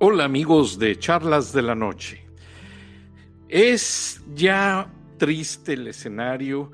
Hola 0.00 0.26
amigos 0.26 0.78
de 0.78 0.96
Charlas 0.96 1.52
de 1.52 1.60
la 1.60 1.74
Noche. 1.74 2.24
Es 3.48 4.22
ya 4.32 4.94
triste 5.16 5.72
el 5.72 5.88
escenario, 5.88 6.70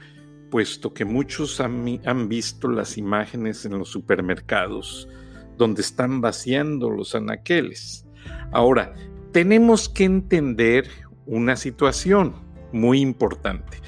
puesto 0.51 0.93
que 0.93 1.07
muchos 1.07 1.59
han, 1.59 2.29
visto 2.29 2.69
las 2.69 2.99
imágenes 2.99 3.65
en 3.65 3.79
los 3.79 3.89
supermercados 3.89 5.09
donde 5.57 5.81
están 5.81 6.21
vaciando 6.21 6.91
los 6.91 7.15
anaqueles. 7.15 8.05
Ahora, 8.53 8.95
tenemos 9.33 9.89
que 9.89 10.05
entender 10.05 10.87
una 11.25 11.57
situación 11.57 12.35
muy 12.73 13.01
importante. 13.01 13.79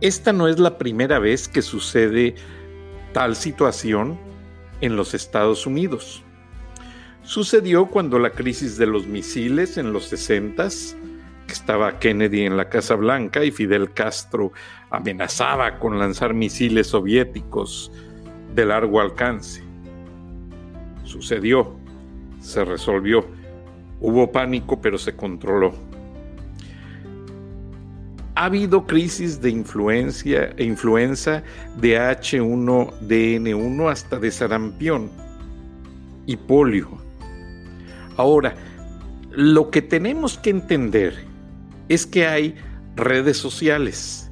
Esta 0.00 0.32
no 0.32 0.48
es 0.48 0.58
la 0.58 0.78
primera 0.78 1.18
vez 1.18 1.46
que 1.46 1.60
sucede 1.60 2.36
tal 3.12 3.36
situación 3.36 4.18
en 4.80 4.96
los 4.96 5.12
Estados 5.12 5.66
Unidos. 5.66 6.24
Sucedió 7.28 7.84
cuando 7.84 8.18
la 8.18 8.30
crisis 8.30 8.78
de 8.78 8.86
los 8.86 9.06
misiles 9.06 9.76
en 9.76 9.92
los 9.92 10.06
60 10.06 10.66
que 11.46 11.52
estaba 11.52 11.98
Kennedy 11.98 12.46
en 12.46 12.56
la 12.56 12.70
Casa 12.70 12.94
Blanca 12.94 13.44
y 13.44 13.50
Fidel 13.50 13.92
Castro 13.92 14.50
amenazaba 14.88 15.78
con 15.78 15.98
lanzar 15.98 16.32
misiles 16.32 16.86
soviéticos 16.86 17.92
de 18.54 18.64
largo 18.64 18.98
alcance. 19.02 19.62
Sucedió, 21.04 21.76
se 22.40 22.64
resolvió, 22.64 23.26
hubo 24.00 24.32
pánico 24.32 24.80
pero 24.80 24.96
se 24.96 25.14
controló. 25.14 25.74
Ha 28.36 28.46
habido 28.46 28.86
crisis 28.86 29.38
de 29.42 29.50
influencia 29.50 30.54
e 30.56 30.64
influenza 30.64 31.42
de 31.76 31.98
H1DN1 31.98 33.90
hasta 33.90 34.18
de 34.18 34.30
sarampión 34.30 35.10
y 36.24 36.34
polio 36.34 37.06
Ahora, 38.18 38.56
lo 39.30 39.70
que 39.70 39.80
tenemos 39.80 40.38
que 40.38 40.50
entender 40.50 41.14
es 41.88 42.04
que 42.04 42.26
hay 42.26 42.56
redes 42.96 43.36
sociales 43.36 44.30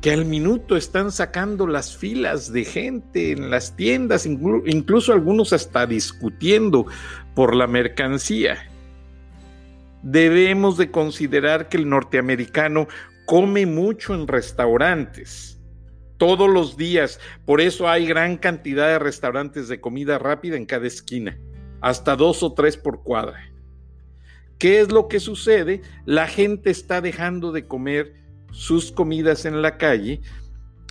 que 0.00 0.10
al 0.10 0.24
minuto 0.24 0.76
están 0.76 1.12
sacando 1.12 1.68
las 1.68 1.96
filas 1.96 2.52
de 2.52 2.64
gente 2.64 3.30
en 3.32 3.50
las 3.50 3.76
tiendas, 3.76 4.26
incluso 4.26 5.12
algunos 5.12 5.52
hasta 5.52 5.86
discutiendo 5.86 6.86
por 7.36 7.54
la 7.54 7.68
mercancía. 7.68 8.58
Debemos 10.02 10.76
de 10.76 10.90
considerar 10.90 11.68
que 11.68 11.76
el 11.76 11.88
norteamericano 11.88 12.88
come 13.24 13.66
mucho 13.66 14.14
en 14.14 14.26
restaurantes, 14.26 15.60
todos 16.16 16.50
los 16.50 16.76
días, 16.76 17.20
por 17.44 17.60
eso 17.60 17.88
hay 17.88 18.04
gran 18.04 18.36
cantidad 18.36 18.88
de 18.88 18.98
restaurantes 18.98 19.68
de 19.68 19.80
comida 19.80 20.18
rápida 20.18 20.56
en 20.56 20.66
cada 20.66 20.88
esquina 20.88 21.38
hasta 21.80 22.16
dos 22.16 22.42
o 22.42 22.52
tres 22.52 22.76
por 22.76 23.02
cuadra. 23.02 23.38
¿Qué 24.58 24.80
es 24.80 24.90
lo 24.90 25.08
que 25.08 25.20
sucede? 25.20 25.82
La 26.04 26.26
gente 26.26 26.70
está 26.70 27.00
dejando 27.00 27.52
de 27.52 27.66
comer 27.66 28.14
sus 28.50 28.90
comidas 28.90 29.44
en 29.44 29.62
la 29.62 29.76
calle 29.76 30.20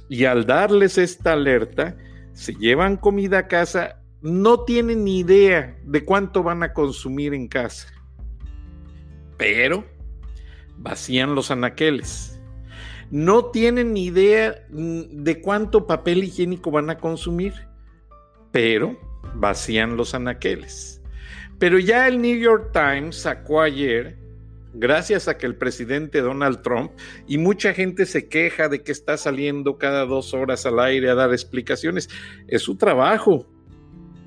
y 0.10 0.26
al 0.26 0.46
darles 0.46 0.98
esta 0.98 1.34
alerta, 1.34 1.98
se 2.34 2.54
llevan 2.54 2.98
comida 2.98 3.40
a 3.40 3.48
casa, 3.48 4.02
no 4.22 4.64
tienen 4.64 5.04
ni 5.04 5.20
idea 5.20 5.78
de 5.84 6.06
cuánto 6.06 6.44
van 6.44 6.64
a 6.64 6.72
consumir 6.72 7.34
en 7.34 7.48
casa. 7.48 7.90
Pero 9.38 9.86
vacían 10.78 11.36
los 11.36 11.52
anaqueles. 11.52 12.40
No 13.10 13.46
tienen 13.46 13.94
ni 13.94 14.06
idea 14.06 14.66
mm, 14.70 15.24
de 15.24 15.42
cuánto 15.42 15.88
papel 15.88 16.24
higiénico 16.24 16.72
van 16.72 16.90
a 16.90 16.98
consumir, 16.98 17.54
pero 18.52 18.98
vacían 19.36 19.97
los 19.97 20.14
anaqueles. 20.14 21.02
Pero 21.59 21.80
ya 21.80 22.08
el 22.08 22.22
New 22.22 22.38
York 22.38 22.72
Times 22.72 23.16
sacó 23.16 23.61
ayer, 23.61 24.16
gracias 24.74 25.28
a 25.28 25.38
que 25.38 25.46
el 25.46 25.56
presidente 25.56 26.22
Donald 26.22 26.62
Trump, 26.62 26.91
y 27.28 27.38
mucha 27.38 27.74
gente 27.74 28.06
se 28.06 28.28
queja 28.28 28.69
de 28.69 28.84
que 28.84 28.91
está 28.91 29.18
saliendo 29.18 29.78
cada 29.78 30.06
dos 30.06 30.34
horas 30.34 30.66
al 30.66 30.79
aire 30.79 31.09
a 31.09 31.16
dar 31.16 31.31
explicaciones, 31.31 32.09
es 32.47 32.62
su 32.62 32.75
trabajo. 32.75 33.47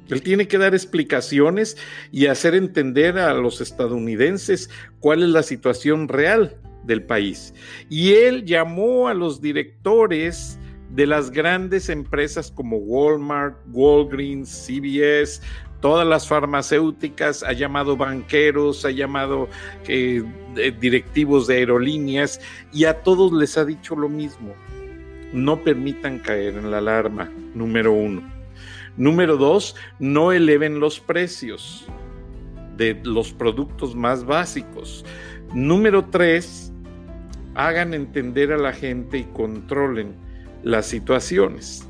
Él 0.08 0.22
tiene 0.22 0.48
que 0.48 0.58
dar 0.58 0.74
explicaciones 0.74 1.76
y 2.10 2.26
hacer 2.26 2.54
entender 2.54 3.16
a 3.16 3.32
los 3.32 3.60
estadounidenses 3.60 4.68
cuál 4.98 5.22
es 5.22 5.28
la 5.28 5.44
situación 5.44 6.08
real 6.08 6.56
del 6.84 7.04
país. 7.04 7.54
Y 7.88 8.12
él 8.14 8.44
llamó 8.44 9.08
a 9.08 9.14
los 9.14 9.40
directores 9.40 10.58
de 10.94 11.06
las 11.06 11.30
grandes 11.30 11.88
empresas 11.88 12.50
como 12.50 12.76
Walmart, 12.78 13.56
Walgreens, 13.72 14.66
CVS, 14.66 15.40
todas 15.80 16.06
las 16.06 16.28
farmacéuticas, 16.28 17.42
ha 17.42 17.52
llamado 17.52 17.96
banqueros, 17.96 18.84
ha 18.84 18.90
llamado 18.90 19.48
eh, 19.86 20.22
directivos 20.78 21.46
de 21.46 21.56
aerolíneas 21.56 22.40
y 22.72 22.84
a 22.84 23.02
todos 23.02 23.32
les 23.32 23.56
ha 23.56 23.64
dicho 23.64 23.94
lo 23.96 24.08
mismo. 24.08 24.54
No 25.32 25.62
permitan 25.62 26.18
caer 26.18 26.56
en 26.56 26.70
la 26.70 26.78
alarma, 26.78 27.30
número 27.54 27.92
uno. 27.92 28.22
Número 28.96 29.36
dos, 29.36 29.76
no 30.00 30.32
eleven 30.32 30.80
los 30.80 30.98
precios 30.98 31.86
de 32.76 33.00
los 33.04 33.32
productos 33.32 33.94
más 33.94 34.24
básicos. 34.24 35.04
Número 35.54 36.06
tres, 36.06 36.72
hagan 37.54 37.94
entender 37.94 38.52
a 38.52 38.58
la 38.58 38.72
gente 38.72 39.18
y 39.18 39.24
controlen 39.24 40.14
las 40.62 40.86
situaciones. 40.86 41.86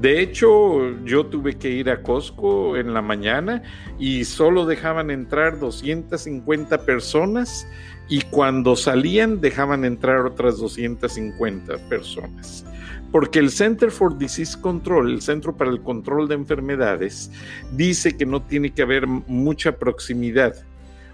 De 0.00 0.20
hecho, 0.20 0.90
yo 1.04 1.26
tuve 1.26 1.56
que 1.56 1.70
ir 1.70 1.88
a 1.88 2.02
Costco 2.02 2.76
en 2.76 2.92
la 2.92 3.00
mañana 3.00 3.62
y 3.98 4.24
solo 4.24 4.66
dejaban 4.66 5.10
entrar 5.10 5.60
250 5.60 6.84
personas 6.84 7.66
y 8.08 8.20
cuando 8.22 8.74
salían 8.74 9.40
dejaban 9.40 9.84
entrar 9.84 10.26
otras 10.26 10.58
250 10.58 11.78
personas. 11.88 12.66
Porque 13.12 13.38
el 13.38 13.50
Center 13.50 13.92
for 13.92 14.18
Disease 14.18 14.60
Control, 14.60 15.12
el 15.12 15.22
Centro 15.22 15.56
para 15.56 15.70
el 15.70 15.80
Control 15.80 16.26
de 16.26 16.34
Enfermedades, 16.34 17.30
dice 17.70 18.16
que 18.16 18.26
no 18.26 18.42
tiene 18.42 18.74
que 18.74 18.82
haber 18.82 19.06
mucha 19.06 19.78
proximidad. 19.78 20.56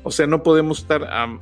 O 0.03 0.11
sea, 0.11 0.27
no 0.27 0.43
podemos 0.43 0.79
estar 0.79 1.05
a, 1.05 1.39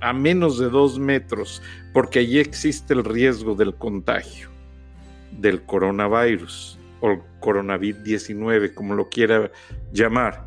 a 0.00 0.12
menos 0.12 0.58
de 0.58 0.68
dos 0.68 0.98
metros 0.98 1.62
porque 1.92 2.18
allí 2.18 2.40
existe 2.40 2.94
el 2.94 3.04
riesgo 3.04 3.54
del 3.54 3.76
contagio 3.76 4.49
del 5.32 5.62
coronavirus 5.62 6.78
o 7.00 7.18
coronavirus 7.40 8.02
19, 8.02 8.74
como 8.74 8.94
lo 8.94 9.08
quiera 9.08 9.50
llamar. 9.92 10.46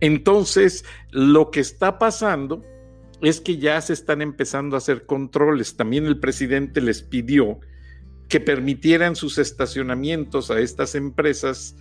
Entonces, 0.00 0.84
lo 1.10 1.50
que 1.50 1.60
está 1.60 1.98
pasando 1.98 2.62
es 3.22 3.40
que 3.40 3.56
ya 3.56 3.80
se 3.80 3.92
están 3.92 4.20
empezando 4.20 4.76
a 4.76 4.78
hacer 4.78 5.06
controles. 5.06 5.76
También 5.76 6.06
el 6.06 6.18
presidente 6.18 6.80
les 6.80 7.02
pidió 7.02 7.60
que 8.28 8.40
permitieran 8.40 9.16
sus 9.16 9.38
estacionamientos 9.38 10.50
a 10.50 10.60
estas 10.60 10.94
empresas 10.94 11.76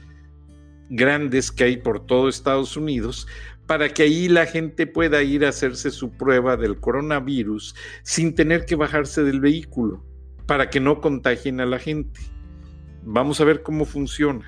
grandes 0.90 1.52
que 1.52 1.64
hay 1.64 1.78
por 1.78 2.06
todo 2.06 2.30
Estados 2.30 2.78
Unidos 2.78 3.28
para 3.68 3.90
que 3.90 4.04
ahí 4.04 4.28
la 4.28 4.46
gente 4.46 4.88
pueda 4.88 5.24
ir 5.24 5.46
a 5.46 5.50
hacerse 5.50 5.90
su 5.92 6.12
prueba 6.12 6.58
del 6.58 6.80
coronavirus 6.80 7.76
sin 8.04 8.36
tener 8.36 8.66
que 8.66 8.76
bajarse 8.76 9.24
del 9.24 9.40
vehículo, 9.40 10.04
para 10.46 10.70
que 10.70 10.80
no 10.80 11.00
contagien 11.00 11.62
a 11.62 11.66
la 11.66 11.80
gente. 11.80 12.20
Vamos 13.06 13.42
a 13.42 13.46
ver 13.46 13.64
cómo 13.64 13.86
funciona. 13.86 14.46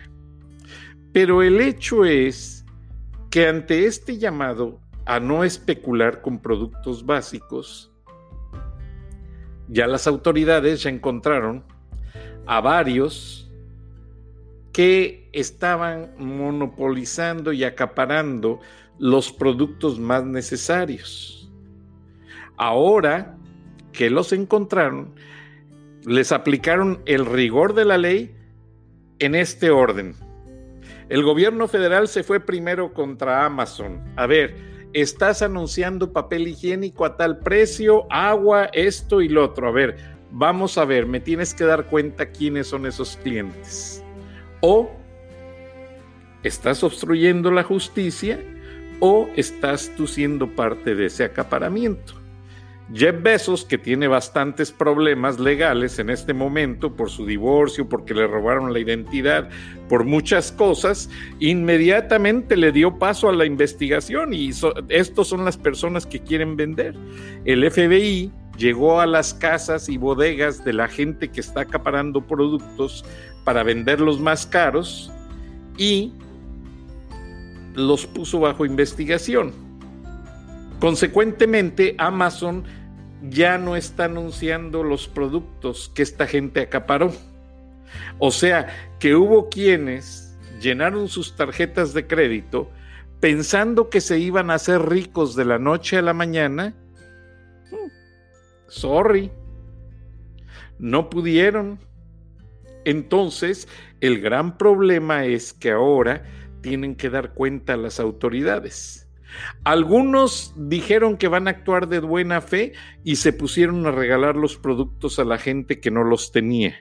Pero 1.11 1.43
el 1.43 1.61
hecho 1.61 2.05
es 2.05 2.65
que 3.29 3.47
ante 3.47 3.85
este 3.85 4.17
llamado 4.17 4.79
a 5.05 5.19
no 5.19 5.43
especular 5.43 6.21
con 6.21 6.39
productos 6.39 7.05
básicos, 7.05 7.91
ya 9.67 9.87
las 9.87 10.07
autoridades 10.07 10.83
ya 10.83 10.89
encontraron 10.89 11.63
a 12.45 12.61
varios 12.61 13.51
que 14.71 15.29
estaban 15.31 16.13
monopolizando 16.17 17.53
y 17.53 17.63
acaparando 17.63 18.59
los 18.99 19.31
productos 19.31 19.99
más 19.99 20.25
necesarios. 20.25 21.49
Ahora 22.57 23.37
que 23.91 24.09
los 24.09 24.33
encontraron, 24.33 25.15
les 26.05 26.31
aplicaron 26.31 27.01
el 27.05 27.25
rigor 27.25 27.73
de 27.73 27.85
la 27.85 27.97
ley 27.97 28.35
en 29.19 29.35
este 29.35 29.71
orden. 29.71 30.15
El 31.09 31.23
gobierno 31.23 31.67
federal 31.67 32.07
se 32.07 32.23
fue 32.23 32.39
primero 32.39 32.93
contra 32.93 33.45
Amazon. 33.45 34.03
A 34.15 34.25
ver, 34.25 34.55
estás 34.93 35.41
anunciando 35.41 36.11
papel 36.13 36.47
higiénico 36.47 37.05
a 37.05 37.15
tal 37.15 37.39
precio, 37.39 38.07
agua, 38.09 38.65
esto 38.73 39.21
y 39.21 39.29
lo 39.29 39.45
otro. 39.45 39.67
A 39.67 39.71
ver, 39.71 39.97
vamos 40.31 40.77
a 40.77 40.85
ver, 40.85 41.05
me 41.05 41.19
tienes 41.19 41.53
que 41.53 41.63
dar 41.63 41.85
cuenta 41.85 42.31
quiénes 42.31 42.67
son 42.67 42.85
esos 42.85 43.17
clientes. 43.17 44.03
O 44.61 44.89
estás 46.43 46.83
obstruyendo 46.83 47.51
la 47.51 47.63
justicia 47.63 48.39
o 48.99 49.29
estás 49.35 49.91
tú 49.95 50.07
siendo 50.07 50.55
parte 50.55 50.95
de 50.95 51.05
ese 51.05 51.23
acaparamiento. 51.23 52.24
Jeff 52.93 53.15
Bezos, 53.21 53.65
que 53.65 53.77
tiene 53.77 54.07
bastantes 54.07 54.71
problemas 54.71 55.39
legales 55.39 55.97
en 55.97 56.11
este 56.11 56.33
momento 56.33 56.95
por 56.95 57.09
su 57.09 57.25
divorcio, 57.25 57.89
porque 57.89 58.13
le 58.13 58.27
robaron 58.27 58.73
la 58.73 58.79
identidad, 58.79 59.49
por 59.89 60.03
muchas 60.03 60.51
cosas, 60.51 61.09
inmediatamente 61.39 62.55
le 62.55 62.71
dio 62.71 62.99
paso 62.99 63.29
a 63.29 63.33
la 63.33 63.45
investigación 63.45 64.33
y 64.33 64.51
estos 64.89 65.27
son 65.27 65.45
las 65.45 65.57
personas 65.57 66.05
que 66.05 66.19
quieren 66.19 66.55
vender. 66.55 66.95
El 67.45 67.69
FBI 67.69 68.31
llegó 68.57 69.01
a 69.01 69.07
las 69.07 69.33
casas 69.33 69.89
y 69.89 69.97
bodegas 69.97 70.63
de 70.63 70.73
la 70.73 70.87
gente 70.87 71.29
que 71.29 71.41
está 71.41 71.61
acaparando 71.61 72.21
productos 72.21 73.03
para 73.43 73.63
venderlos 73.63 74.19
más 74.19 74.45
caros 74.45 75.11
y 75.77 76.13
los 77.73 78.05
puso 78.05 78.39
bajo 78.39 78.65
investigación. 78.65 79.64
Consecuentemente, 80.79 81.95
Amazon 81.97 82.63
ya 83.29 83.57
no 83.57 83.75
está 83.75 84.05
anunciando 84.05 84.83
los 84.83 85.07
productos 85.07 85.91
que 85.95 86.03
esta 86.03 86.27
gente 86.27 86.61
acaparó. 86.61 87.13
O 88.19 88.31
sea, 88.31 88.67
que 88.99 89.15
hubo 89.15 89.49
quienes 89.49 90.37
llenaron 90.61 91.07
sus 91.07 91.35
tarjetas 91.35 91.93
de 91.93 92.07
crédito 92.07 92.69
pensando 93.19 93.89
que 93.89 94.01
se 94.01 94.19
iban 94.19 94.51
a 94.51 94.55
hacer 94.55 94.81
ricos 94.81 95.35
de 95.35 95.45
la 95.45 95.59
noche 95.59 95.97
a 95.97 96.01
la 96.01 96.13
mañana. 96.13 96.73
Hmm, 97.71 97.89
sorry, 98.67 99.31
no 100.77 101.09
pudieron. 101.09 101.79
Entonces, 102.83 103.67
el 104.01 104.21
gran 104.21 104.57
problema 104.57 105.25
es 105.25 105.53
que 105.53 105.71
ahora 105.71 106.23
tienen 106.61 106.95
que 106.95 107.09
dar 107.09 107.33
cuenta 107.33 107.73
a 107.73 107.77
las 107.77 107.99
autoridades. 107.99 109.04
Algunos 109.63 110.53
dijeron 110.55 111.17
que 111.17 111.27
van 111.27 111.47
a 111.47 111.51
actuar 111.51 111.87
de 111.87 111.99
buena 111.99 112.41
fe 112.41 112.73
y 113.03 113.17
se 113.17 113.33
pusieron 113.33 113.85
a 113.85 113.91
regalar 113.91 114.35
los 114.35 114.57
productos 114.57 115.19
a 115.19 115.25
la 115.25 115.37
gente 115.37 115.79
que 115.79 115.91
no 115.91 116.03
los 116.03 116.31
tenía. 116.31 116.77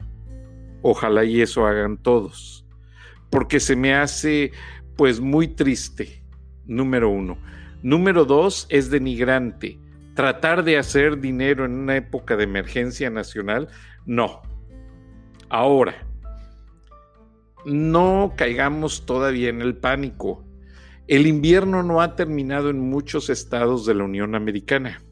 Ojalá 0.82 1.24
y 1.24 1.40
eso 1.40 1.66
hagan 1.66 1.96
todos, 1.96 2.66
porque 3.30 3.60
se 3.60 3.74
me 3.74 3.94
hace 3.94 4.52
pues 4.96 5.20
muy 5.20 5.48
triste, 5.48 6.22
número 6.66 7.08
uno. 7.08 7.38
Número 7.82 8.24
dos, 8.24 8.66
es 8.70 8.90
denigrante. 8.90 9.78
Tratar 10.14 10.62
de 10.64 10.78
hacer 10.78 11.20
dinero 11.20 11.64
en 11.64 11.72
una 11.72 11.96
época 11.96 12.36
de 12.36 12.44
emergencia 12.44 13.10
nacional, 13.10 13.68
no. 14.06 14.42
Ahora, 15.48 16.06
no 17.64 18.34
caigamos 18.36 19.06
todavía 19.06 19.48
en 19.48 19.60
el 19.60 19.76
pánico. 19.76 20.44
El 21.06 21.26
invierno 21.26 21.82
no 21.82 22.00
ha 22.00 22.16
terminado 22.16 22.70
en 22.70 22.80
muchos 22.80 23.28
estados 23.28 23.84
de 23.84 23.94
la 23.94 24.04
Unión 24.04 24.34
Americana. 24.34 25.02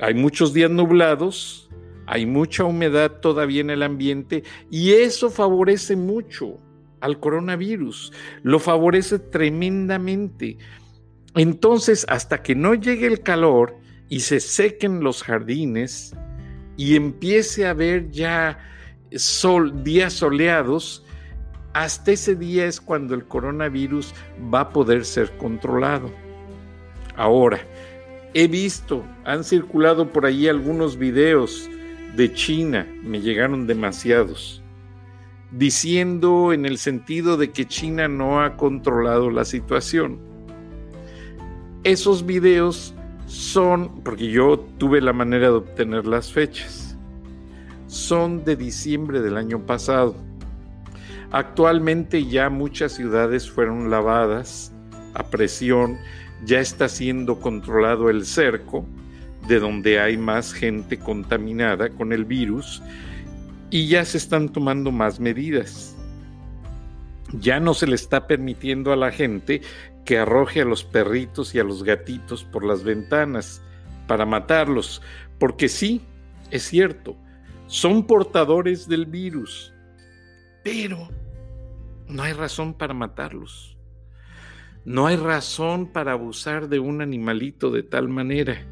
Hay 0.00 0.14
muchos 0.14 0.52
días 0.52 0.70
nublados, 0.70 1.70
hay 2.06 2.26
mucha 2.26 2.64
humedad 2.64 3.20
todavía 3.20 3.60
en 3.60 3.70
el 3.70 3.82
ambiente 3.82 4.42
y 4.70 4.92
eso 4.92 5.30
favorece 5.30 5.96
mucho 5.96 6.58
al 7.00 7.20
coronavirus, 7.20 8.12
lo 8.42 8.58
favorece 8.58 9.18
tremendamente. 9.18 10.58
Entonces, 11.34 12.04
hasta 12.08 12.42
que 12.42 12.54
no 12.54 12.74
llegue 12.74 13.06
el 13.06 13.20
calor 13.20 13.76
y 14.08 14.20
se 14.20 14.40
sequen 14.40 15.00
los 15.00 15.22
jardines 15.22 16.14
y 16.76 16.96
empiece 16.96 17.66
a 17.66 17.70
haber 17.70 18.10
ya 18.10 18.58
sol, 19.12 19.84
días 19.84 20.12
soleados, 20.12 21.04
hasta 21.76 22.12
ese 22.12 22.34
día 22.34 22.64
es 22.64 22.80
cuando 22.80 23.14
el 23.14 23.26
coronavirus 23.26 24.14
va 24.52 24.60
a 24.60 24.68
poder 24.70 25.04
ser 25.04 25.36
controlado. 25.36 26.10
Ahora, 27.16 27.60
he 28.32 28.48
visto, 28.48 29.04
han 29.26 29.44
circulado 29.44 30.10
por 30.10 30.24
ahí 30.24 30.48
algunos 30.48 30.96
videos 30.96 31.68
de 32.16 32.32
China, 32.32 32.86
me 33.02 33.20
llegaron 33.20 33.66
demasiados, 33.66 34.62
diciendo 35.50 36.54
en 36.54 36.64
el 36.64 36.78
sentido 36.78 37.36
de 37.36 37.50
que 37.50 37.66
China 37.66 38.08
no 38.08 38.40
ha 38.40 38.56
controlado 38.56 39.30
la 39.30 39.44
situación. 39.44 40.18
Esos 41.84 42.24
videos 42.24 42.94
son, 43.26 44.00
porque 44.02 44.30
yo 44.30 44.60
tuve 44.78 45.02
la 45.02 45.12
manera 45.12 45.48
de 45.48 45.56
obtener 45.56 46.06
las 46.06 46.32
fechas, 46.32 46.96
son 47.86 48.44
de 48.44 48.56
diciembre 48.56 49.20
del 49.20 49.36
año 49.36 49.66
pasado 49.66 50.25
Actualmente 51.32 52.24
ya 52.26 52.50
muchas 52.50 52.92
ciudades 52.92 53.50
fueron 53.50 53.90
lavadas 53.90 54.72
a 55.14 55.24
presión, 55.24 55.98
ya 56.44 56.60
está 56.60 56.88
siendo 56.88 57.40
controlado 57.40 58.10
el 58.10 58.24
cerco, 58.24 58.86
de 59.48 59.58
donde 59.60 60.00
hay 60.00 60.16
más 60.16 60.52
gente 60.52 60.98
contaminada 60.98 61.88
con 61.90 62.12
el 62.12 62.24
virus, 62.24 62.82
y 63.70 63.88
ya 63.88 64.04
se 64.04 64.18
están 64.18 64.48
tomando 64.50 64.92
más 64.92 65.20
medidas. 65.20 65.96
Ya 67.40 67.58
no 67.58 67.74
se 67.74 67.86
le 67.86 67.96
está 67.96 68.26
permitiendo 68.26 68.92
a 68.92 68.96
la 68.96 69.10
gente 69.10 69.62
que 70.04 70.18
arroje 70.18 70.62
a 70.62 70.64
los 70.64 70.84
perritos 70.84 71.54
y 71.54 71.58
a 71.58 71.64
los 71.64 71.82
gatitos 71.82 72.44
por 72.44 72.64
las 72.64 72.84
ventanas 72.84 73.60
para 74.06 74.24
matarlos, 74.24 75.02
porque 75.38 75.68
sí, 75.68 76.00
es 76.50 76.62
cierto, 76.62 77.16
son 77.66 78.06
portadores 78.06 78.88
del 78.88 79.06
virus, 79.06 79.72
pero 80.66 81.08
no 82.08 82.24
hay 82.24 82.32
razón 82.32 82.74
para 82.74 82.92
matarlos. 82.92 83.78
No 84.84 85.06
hay 85.06 85.14
razón 85.14 85.92
para 85.92 86.10
abusar 86.10 86.68
de 86.68 86.80
un 86.80 87.02
animalito 87.02 87.70
de 87.70 87.84
tal 87.84 88.08
manera. 88.08 88.66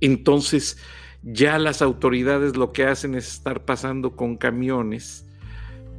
Entonces, 0.00 0.78
ya 1.22 1.58
las 1.58 1.82
autoridades 1.82 2.56
lo 2.56 2.72
que 2.72 2.86
hacen 2.86 3.14
es 3.14 3.34
estar 3.34 3.66
pasando 3.66 4.16
con 4.16 4.38
camiones 4.38 5.28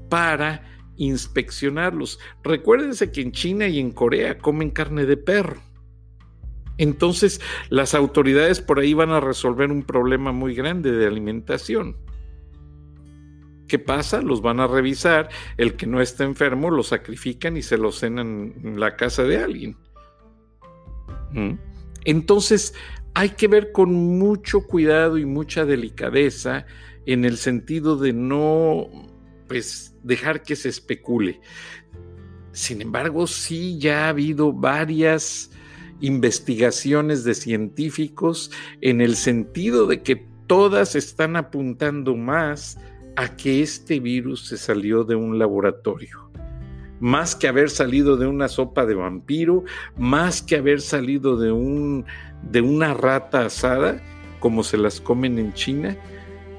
para 0.09 0.63
inspeccionarlos. 0.95 2.19
Recuérdense 2.43 3.11
que 3.11 3.21
en 3.21 3.33
China 3.33 3.67
y 3.67 3.79
en 3.79 3.91
Corea 3.91 4.39
comen 4.39 4.71
carne 4.71 5.05
de 5.05 5.17
perro. 5.17 5.61
Entonces, 6.79 7.41
las 7.69 7.93
autoridades 7.93 8.59
por 8.59 8.79
ahí 8.79 8.95
van 8.95 9.11
a 9.11 9.19
resolver 9.19 9.71
un 9.71 9.83
problema 9.83 10.31
muy 10.31 10.55
grande 10.55 10.93
de 10.93 11.05
alimentación. 11.05 12.06
¿Qué 13.67 13.79
pasa? 13.79 14.21
Los 14.21 14.41
van 14.41 14.59
a 14.59 14.67
revisar, 14.67 15.29
el 15.57 15.75
que 15.75 15.85
no 15.85 16.01
está 16.01 16.23
enfermo 16.23 16.71
lo 16.71 16.83
sacrifican 16.83 17.57
y 17.57 17.61
se 17.61 17.77
lo 17.77 17.91
cenan 17.91 18.53
en 18.63 18.79
la 18.79 18.95
casa 18.95 19.23
de 19.23 19.37
alguien. 19.37 19.77
¿Mm? 21.31 21.53
Entonces, 22.05 22.73
hay 23.13 23.29
que 23.29 23.47
ver 23.47 23.71
con 23.71 23.93
mucho 23.93 24.61
cuidado 24.61 25.17
y 25.17 25.25
mucha 25.25 25.65
delicadeza 25.65 26.65
en 27.05 27.25
el 27.25 27.37
sentido 27.37 27.97
de 27.97 28.13
no 28.13 28.87
pues 29.47 29.95
dejar 30.03 30.43
que 30.43 30.55
se 30.55 30.69
especule. 30.69 31.41
Sin 32.51 32.81
embargo, 32.81 33.27
sí 33.27 33.77
ya 33.79 34.05
ha 34.05 34.09
habido 34.09 34.53
varias 34.53 35.51
investigaciones 35.99 37.23
de 37.23 37.33
científicos 37.33 38.51
en 38.81 39.01
el 39.01 39.15
sentido 39.15 39.87
de 39.87 40.03
que 40.03 40.27
todas 40.47 40.95
están 40.95 41.35
apuntando 41.35 42.15
más 42.15 42.77
a 43.17 43.35
que 43.35 43.63
este 43.63 43.99
virus 43.99 44.47
se 44.47 44.57
salió 44.57 45.03
de 45.03 45.15
un 45.15 45.39
laboratorio. 45.39 46.29
Más 46.99 47.35
que 47.35 47.47
haber 47.47 47.71
salido 47.71 48.15
de 48.15 48.27
una 48.27 48.47
sopa 48.47 48.85
de 48.85 48.93
vampiro, 48.93 49.63
más 49.97 50.43
que 50.43 50.55
haber 50.55 50.81
salido 50.81 51.35
de, 51.35 51.51
un, 51.51 52.05
de 52.43 52.61
una 52.61 52.93
rata 52.93 53.45
asada, 53.45 54.01
como 54.39 54.63
se 54.63 54.77
las 54.77 55.01
comen 55.01 55.39
en 55.39 55.51
China, 55.53 55.97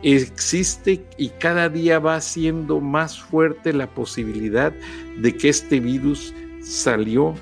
existe 0.03 1.07
y 1.17 1.29
cada 1.29 1.69
día 1.69 2.01
va 2.01 2.21
siendo 2.21 2.81
más 2.81 3.21
fuerte 3.21 3.73
la 3.73 3.95
posibilidad 3.95 4.73
de 5.17 5.37
que 5.37 5.51
este 5.51 5.79
virus 5.79 6.35
salió 6.61 7.35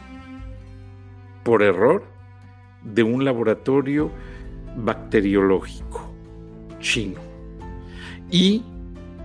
por 1.42 1.62
error 1.62 2.04
de 2.82 3.02
un 3.02 3.24
laboratorio 3.24 4.10
bacteriológico 4.76 6.14
chino. 6.80 7.20
Y 8.30 8.62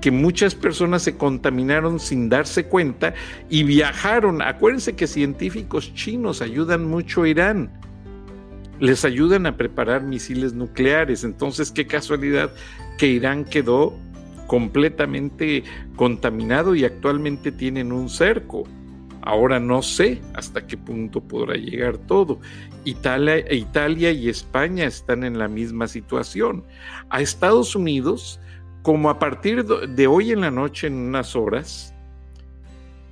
que 0.01 0.11
muchas 0.11 0.55
personas 0.55 1.03
se 1.03 1.15
contaminaron 1.15 1.99
sin 1.99 2.27
darse 2.27 2.65
cuenta 2.65 3.13
y 3.49 3.63
viajaron. 3.63 4.41
Acuérdense 4.41 4.95
que 4.95 5.07
científicos 5.07 5.93
chinos 5.93 6.41
ayudan 6.41 6.85
mucho 6.85 7.23
a 7.23 7.29
Irán. 7.29 7.71
Les 8.79 9.05
ayudan 9.05 9.45
a 9.45 9.55
preparar 9.55 10.01
misiles 10.01 10.53
nucleares. 10.53 11.23
Entonces, 11.23 11.71
qué 11.71 11.85
casualidad 11.85 12.51
que 12.97 13.07
Irán 13.07 13.45
quedó 13.45 13.95
completamente 14.47 15.63
contaminado 15.95 16.75
y 16.75 16.83
actualmente 16.83 17.51
tienen 17.51 17.91
un 17.91 18.09
cerco. 18.09 18.63
Ahora 19.21 19.59
no 19.59 19.83
sé 19.83 20.19
hasta 20.33 20.65
qué 20.65 20.77
punto 20.77 21.21
podrá 21.21 21.53
llegar 21.53 21.99
todo. 21.99 22.39
Italia, 22.85 23.53
Italia 23.53 24.11
y 24.11 24.29
España 24.29 24.85
están 24.85 25.23
en 25.23 25.37
la 25.37 25.47
misma 25.47 25.87
situación. 25.87 26.63
A 27.09 27.21
Estados 27.21 27.75
Unidos 27.75 28.39
como 28.81 29.09
a 29.09 29.19
partir 29.19 29.65
de 29.65 30.07
hoy 30.07 30.31
en 30.31 30.41
la 30.41 30.51
noche, 30.51 30.87
en 30.87 30.95
unas 30.95 31.35
horas, 31.35 31.93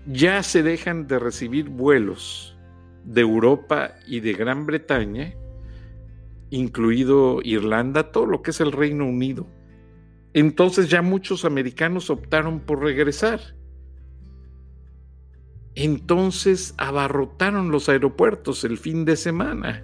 ya 0.06 0.42
se 0.44 0.64
dejan 0.64 1.08
de 1.08 1.20
recibir 1.20 1.70
vuelos 1.70 2.58
de 3.04 3.22
Europa 3.22 3.92
y 4.08 4.20
de 4.20 4.34
Gran 4.34 4.66
Bretaña 4.66 5.34
incluido 6.50 7.40
Irlanda, 7.44 8.12
todo 8.12 8.26
lo 8.26 8.42
que 8.42 8.52
es 8.52 8.62
el 8.62 8.72
Reino 8.72 9.06
Unido. 9.06 9.48
Entonces 10.34 10.90
ya 10.90 11.02
muchos 11.02 11.46
americanos 11.46 12.10
optaron 12.10 12.60
por 12.60 12.82
regresar. 12.82 13.40
Entonces 15.76 16.74
abarrotaron 16.78 17.72
los 17.72 17.90
aeropuertos 17.90 18.64
el 18.64 18.78
fin 18.78 19.06
de 19.06 19.16
semana. 19.16 19.84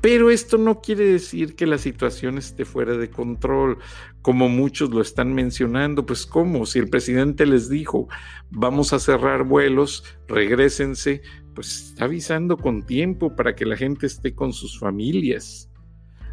Pero 0.00 0.30
esto 0.30 0.58
no 0.58 0.80
quiere 0.80 1.04
decir 1.04 1.56
que 1.56 1.66
la 1.66 1.78
situación 1.78 2.38
esté 2.38 2.64
fuera 2.64 2.96
de 2.96 3.10
control, 3.10 3.78
como 4.22 4.48
muchos 4.48 4.90
lo 4.90 5.00
están 5.00 5.34
mencionando. 5.34 6.06
Pues 6.06 6.24
cómo, 6.24 6.66
si 6.66 6.78
el 6.78 6.88
presidente 6.88 7.46
les 7.46 7.68
dijo, 7.68 8.08
vamos 8.50 8.92
a 8.92 9.00
cerrar 9.00 9.44
vuelos, 9.44 10.04
regresense, 10.28 11.22
pues 11.54 11.88
está 11.88 12.04
avisando 12.04 12.56
con 12.56 12.86
tiempo 12.86 13.34
para 13.34 13.56
que 13.56 13.66
la 13.66 13.76
gente 13.76 14.06
esté 14.06 14.34
con 14.34 14.52
sus 14.52 14.78
familias. 14.78 15.68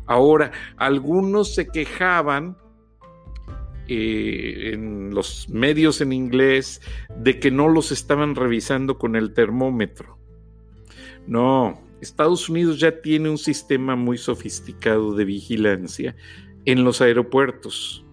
Ahora, 0.06 0.52
algunos 0.78 1.56
se 1.56 1.68
quejaban 1.68 2.58
eh, 3.88 4.72
en 4.74 5.14
los 5.14 5.50
medios 5.50 6.02
en 6.02 6.14
inglés 6.14 6.82
de 7.18 7.40
que 7.40 7.52
no 7.52 7.70
los 7.70 7.92
estaban 7.92 8.36
revisando 8.36 9.00
con 9.00 9.16
el 9.16 9.34
termómetro. 9.34 10.20
No, 11.28 11.85
Estados 12.02 12.50
Unidos 12.50 12.80
ya 12.80 13.02
tiene 13.02 13.30
un 13.30 13.38
sistema 13.38 13.96
muy 13.96 14.18
sofisticado 14.18 15.16
de 15.16 15.26
vigilancia 15.26 16.16
en 16.66 16.84
los 16.84 17.02
aeropuertos. 17.02 18.04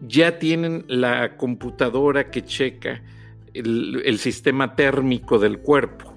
Ya 0.00 0.38
tienen 0.38 0.84
la 0.88 1.36
computadora 1.36 2.30
que 2.30 2.44
checa 2.44 3.02
el, 3.54 4.18
sistema 4.18 4.74
térmico 4.74 5.38
del 5.38 5.58
cuerpo. 5.58 6.16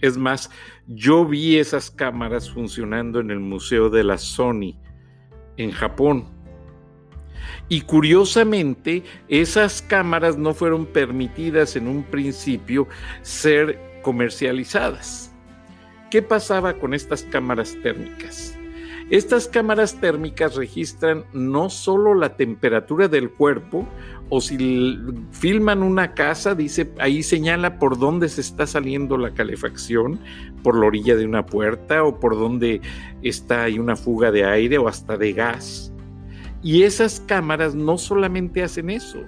Es 0.00 0.16
más, 0.16 0.50
yo 0.86 1.26
vi 1.26 1.56
esas 1.56 1.90
cámaras 1.90 2.50
funcionando 2.50 3.20
en 3.20 3.30
el 3.30 3.40
Museo 3.40 3.90
de 3.90 4.04
la 4.04 4.18
Sony 4.18 4.74
en 5.56 5.70
Japón. 5.70 6.26
Y 7.68 7.82
curiosamente, 7.82 9.02
esas 9.28 9.82
cámaras 9.82 10.38
no 10.38 10.54
fueron 10.54 10.86
permitidas 10.86 11.76
en 11.76 11.88
un 11.88 12.04
principio 12.04 12.86
ser 13.22 13.78
comercializadas. 14.06 15.32
¿Qué 16.12 16.22
pasaba 16.22 16.74
con 16.74 16.94
estas 16.94 17.24
cámaras 17.24 17.76
térmicas? 17.82 18.56
Estas 19.10 19.48
cámaras 19.48 20.00
térmicas 20.00 20.54
registran 20.54 21.24
no 21.32 21.70
solo 21.70 22.14
la 22.14 22.36
temperatura 22.36 23.08
del 23.08 23.30
cuerpo, 23.30 23.84
o 24.28 24.40
si 24.40 24.96
filman 25.32 25.82
una 25.82 26.14
casa, 26.14 26.54
dice, 26.54 26.92
ahí 27.00 27.24
señala 27.24 27.80
por 27.80 27.98
dónde 27.98 28.28
se 28.28 28.42
está 28.42 28.68
saliendo 28.68 29.18
la 29.18 29.34
calefacción, 29.34 30.20
por 30.62 30.78
la 30.78 30.86
orilla 30.86 31.16
de 31.16 31.24
una 31.24 31.44
puerta 31.44 32.04
o 32.04 32.20
por 32.20 32.38
dónde 32.38 32.80
está 33.22 33.64
hay 33.64 33.80
una 33.80 33.96
fuga 33.96 34.30
de 34.30 34.44
aire 34.44 34.78
o 34.78 34.86
hasta 34.86 35.16
de 35.16 35.32
gas. 35.32 35.92
Y 36.62 36.84
esas 36.84 37.18
cámaras 37.26 37.74
no 37.74 37.98
solamente 37.98 38.62
hacen 38.62 38.88
eso, 38.88 39.18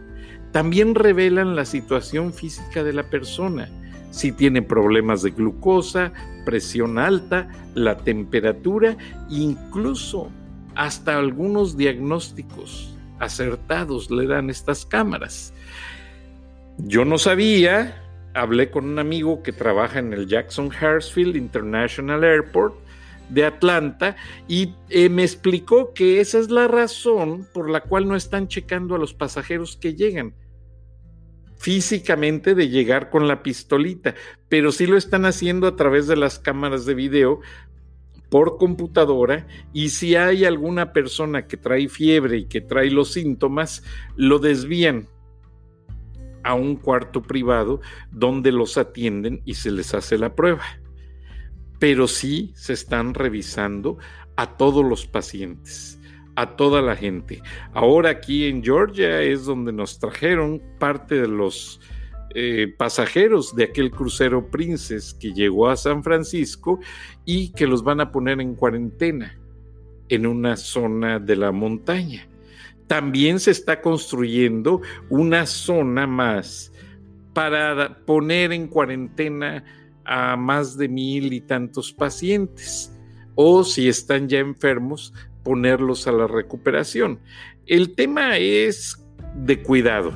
también 0.53 0.95
revelan 0.95 1.57
la 1.57 1.65
situación 1.65 2.33
física 2.33 2.85
de 2.85 2.93
la 2.93 3.11
persona 3.11 3.69
si 4.11 4.33
tiene 4.33 4.62
problemas 4.62 5.23
de 5.23 5.31
glucosa, 5.31 6.12
presión 6.45 6.99
alta, 6.99 7.49
la 7.75 7.99
temperatura, 7.99 8.97
incluso 9.29 10.31
hasta 10.75 11.19
algunos 11.19 11.77
diagnósticos 11.77 12.95
acertados 13.19 14.11
le 14.11 14.27
dan 14.27 14.49
estas 14.50 14.87
cámaras. 14.87 15.53
Yo 16.79 17.05
no 17.05 17.19
sabía, 17.19 18.03
hablé 18.35 18.71
con 18.71 18.85
un 18.85 18.99
amigo 18.99 19.43
que 19.43 19.53
trabaja 19.53 19.99
en 19.99 20.12
el 20.12 20.29
Jackson 20.29 20.71
Hartsfield 20.73 21.37
International 21.37 22.23
Airport 22.23 22.77
de 23.29 23.45
Atlanta 23.45 24.17
y 24.47 24.75
eh, 24.88 25.09
me 25.09 25.23
explicó 25.23 25.93
que 25.93 26.21
esa 26.21 26.38
es 26.38 26.50
la 26.50 26.69
razón 26.69 27.47
por 27.53 27.69
la 27.69 27.83
cual 27.83 28.09
no 28.09 28.17
están 28.17 28.49
checando 28.49 28.95
a 28.95 28.99
los 28.99 29.12
pasajeros 29.12 29.77
que 29.77 29.95
llegan 29.95 30.35
físicamente 31.59 32.55
de 32.55 32.69
llegar 32.69 33.11
con 33.11 33.29
la 33.29 33.43
pistolita, 33.43 34.15
pero 34.49 34.73
sí 34.73 34.87
lo 34.87 34.97
están 34.97 35.25
haciendo 35.25 35.67
a 35.67 35.77
través 35.77 36.07
de 36.07 36.17
las 36.17 36.38
cámaras 36.38 36.87
de 36.87 36.95
video 36.95 37.41
por 38.31 38.59
computadora 38.59 39.47
y 39.73 39.88
si 39.88 40.15
hay 40.15 40.45
alguna 40.45 40.93
persona 40.93 41.47
que 41.47 41.57
trae 41.57 41.88
fiebre 41.88 42.38
y 42.38 42.45
que 42.45 42.61
trae 42.61 42.91
los 42.91 43.12
síntomas, 43.12 43.83
lo 44.17 44.38
desvían 44.38 45.09
a 46.45 46.55
un 46.55 46.77
cuarto 46.77 47.23
privado 47.23 47.81
donde 48.11 48.53
los 48.53 48.79
atienden 48.79 49.43
y 49.45 49.55
se 49.55 49.71
les 49.71 49.95
hace 49.95 50.19
la 50.19 50.35
prueba. 50.35 50.62
Pero 51.79 52.07
sí 52.09 52.53
se 52.55 52.73
están 52.73 53.15
revisando 53.15 53.99
a 54.37 54.57
todos 54.57 54.85
los 54.85 55.07
pacientes 55.07 55.98
a 56.38 56.54
toda 56.54 56.80
la 56.80 56.95
gente. 56.95 57.42
Ahora 57.73 58.11
aquí 58.11 58.47
en 58.47 58.62
Georgia 58.62 59.21
es 59.23 59.45
donde 59.45 59.73
nos 59.73 59.99
trajeron 59.99 60.62
parte 60.78 61.16
de 61.21 61.26
los 61.26 61.80
eh, 62.33 62.73
pasajeros 62.78 63.57
de 63.57 63.64
aquel 63.64 63.90
crucero 63.90 64.49
Princess 64.49 65.12
que 65.12 65.33
llegó 65.33 65.68
a 65.68 65.76
San 65.76 66.04
Francisco 66.04 66.78
y 67.25 67.50
que 67.54 67.66
los 67.66 67.83
van 67.83 68.00
a 68.00 68.12
poner 68.12 68.40
en 68.40 68.54
cuarentena 68.54 69.37
en 70.09 70.26
una 70.26 70.57
zona 70.57 71.18
de 71.18 71.35
la 71.35 71.50
montaña. 71.50 72.28
También 72.87 73.40
se 73.40 73.50
está 73.50 73.80
construyendo 73.80 74.80
una 75.11 75.45
zona 75.45 76.07
más 76.07 76.73
para 77.35 77.99
poner 78.07 78.52
en 78.52 78.68
cuarentena 78.68 79.64
a 80.04 80.37
más 80.37 80.78
de 80.78 80.88
mil 80.88 81.33
y 81.33 81.40
tantos 81.40 81.92
pacientes 81.92 82.92
o 83.40 83.62
si 83.62 83.88
están 83.88 84.28
ya 84.28 84.40
enfermos, 84.40 85.14
ponerlos 85.49 86.07
a 86.07 86.12
la 86.12 86.26
recuperación. 86.26 87.21
El 87.67 87.95
tema 87.95 88.37
es 88.37 89.02
de 89.35 89.62
cuidado, 89.62 90.12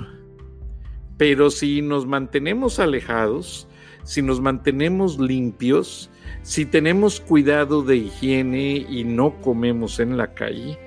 pero 1.17 1.49
si 1.51 1.81
nos 1.81 2.05
mantenemos 2.05 2.79
alejados, 2.79 3.67
si 4.05 4.21
nos 4.21 4.43
mantenemos 4.43 5.19
limpios, 5.19 6.11
si 6.43 6.67
tenemos 6.67 7.19
cuidado 7.19 7.83
de 7.83 7.97
higiene 7.97 8.87
y 8.87 9.05
no 9.05 9.41
comemos 9.41 10.01
en 10.01 10.19
la 10.19 10.35
calle, 10.35 10.79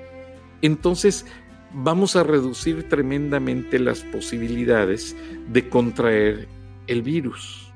entonces 0.62 1.26
vamos 1.72 2.14
a 2.14 2.22
reducir 2.22 2.88
tremendamente 2.88 3.80
las 3.80 4.02
posibilidades 4.04 5.16
de 5.48 5.68
contraer 5.68 6.46
el 6.86 7.02
virus. 7.02 7.72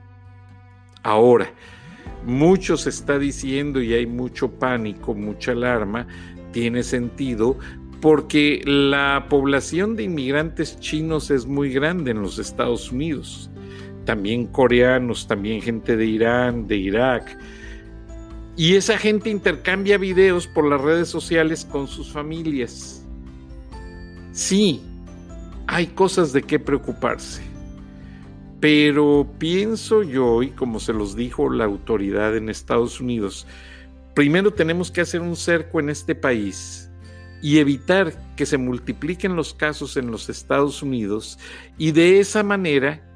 Ahora, 1.03 1.53
mucho 2.25 2.77
se 2.77 2.91
está 2.91 3.19
diciendo 3.19 3.83
y 3.83 3.93
hay 3.93 4.07
mucho 4.07 4.53
pánico, 4.53 5.15
mucha 5.15 5.51
alarma 5.51 6.07
tiene 6.53 6.83
sentido 6.83 7.59
porque 8.01 8.63
la 8.65 9.27
población 9.29 9.97
de 9.97 10.05
inmigrantes 10.05 10.79
chinos 10.81 11.31
es 11.31 11.47
muy 11.47 11.73
grande 11.73 12.13
en 12.13 12.23
los 12.23 12.39
Estados 12.39 12.91
Unidos. 12.91 13.51
También 14.07 14.47
coreanos, 14.47 15.27
también 15.27 15.61
gente 15.61 15.97
de 15.97 16.07
Irán, 16.07 16.67
de 16.67 16.77
Irak. 16.77 17.39
Y 18.57 18.75
esa 18.75 18.99
gente 18.99 19.31
intercambia 19.31 19.99
videos 19.99 20.47
por 20.47 20.67
las 20.69 20.81
redes 20.81 21.09
sociales 21.09 21.67
con 21.71 21.87
sus 21.87 22.11
familias. 22.11 23.07
Sí, 24.33 24.83
hay 25.67 25.87
cosas 25.89 26.33
de 26.33 26.43
qué 26.43 26.59
preocuparse. 26.59 27.43
Pero 28.61 29.27
pienso 29.39 30.03
yo, 30.03 30.43
y 30.43 30.51
como 30.51 30.81
se 30.81 30.93
los 30.93 31.17
dijo 31.17 31.49
la 31.49 31.65
autoridad 31.65 32.37
en 32.37 32.49
Estados 32.49 33.01
Unidos, 33.01 33.47
Primero 34.15 34.53
tenemos 34.53 34.91
que 34.91 35.01
hacer 35.01 35.21
un 35.21 35.37
cerco 35.37 35.81
en 35.81 35.91
este 35.91 36.15
país 36.15 36.91
y 37.43 37.59
evitar 37.59 38.13
que 38.37 38.45
se 38.47 38.59
multipliquen 38.59 39.37
los 39.37 39.55
casos 39.55 39.97
en 39.97 40.11
los 40.11 40.29
Estados 40.29 40.83
Unidos 40.83 41.39
y 41.79 41.93
de 41.93 42.21
esa 42.21 42.43
manera 42.43 43.07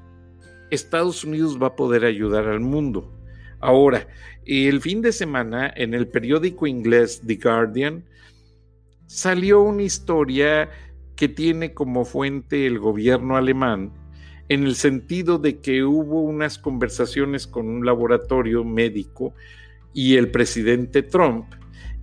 Estados 0.70 1.24
Unidos 1.24 1.58
va 1.60 1.68
a 1.68 1.76
poder 1.76 2.04
ayudar 2.04 2.48
al 2.48 2.60
mundo. 2.60 3.12
Ahora, 3.60 4.06
el 4.46 4.80
fin 4.80 5.02
de 5.02 5.12
semana 5.12 5.72
en 5.74 5.94
el 5.94 6.08
periódico 6.08 6.66
inglés 6.66 7.22
The 7.26 7.36
Guardian 7.36 8.04
salió 9.06 9.62
una 9.62 9.82
historia 9.82 10.70
que 11.16 11.28
tiene 11.28 11.74
como 11.74 12.04
fuente 12.04 12.66
el 12.66 12.78
gobierno 12.78 13.36
alemán 13.36 13.92
en 14.48 14.64
el 14.64 14.74
sentido 14.74 15.38
de 15.38 15.60
que 15.60 15.84
hubo 15.84 16.22
unas 16.22 16.58
conversaciones 16.58 17.46
con 17.46 17.68
un 17.68 17.86
laboratorio 17.86 18.64
médico 18.64 19.32
y 19.94 20.16
el 20.16 20.30
presidente 20.30 21.02
Trump. 21.02 21.46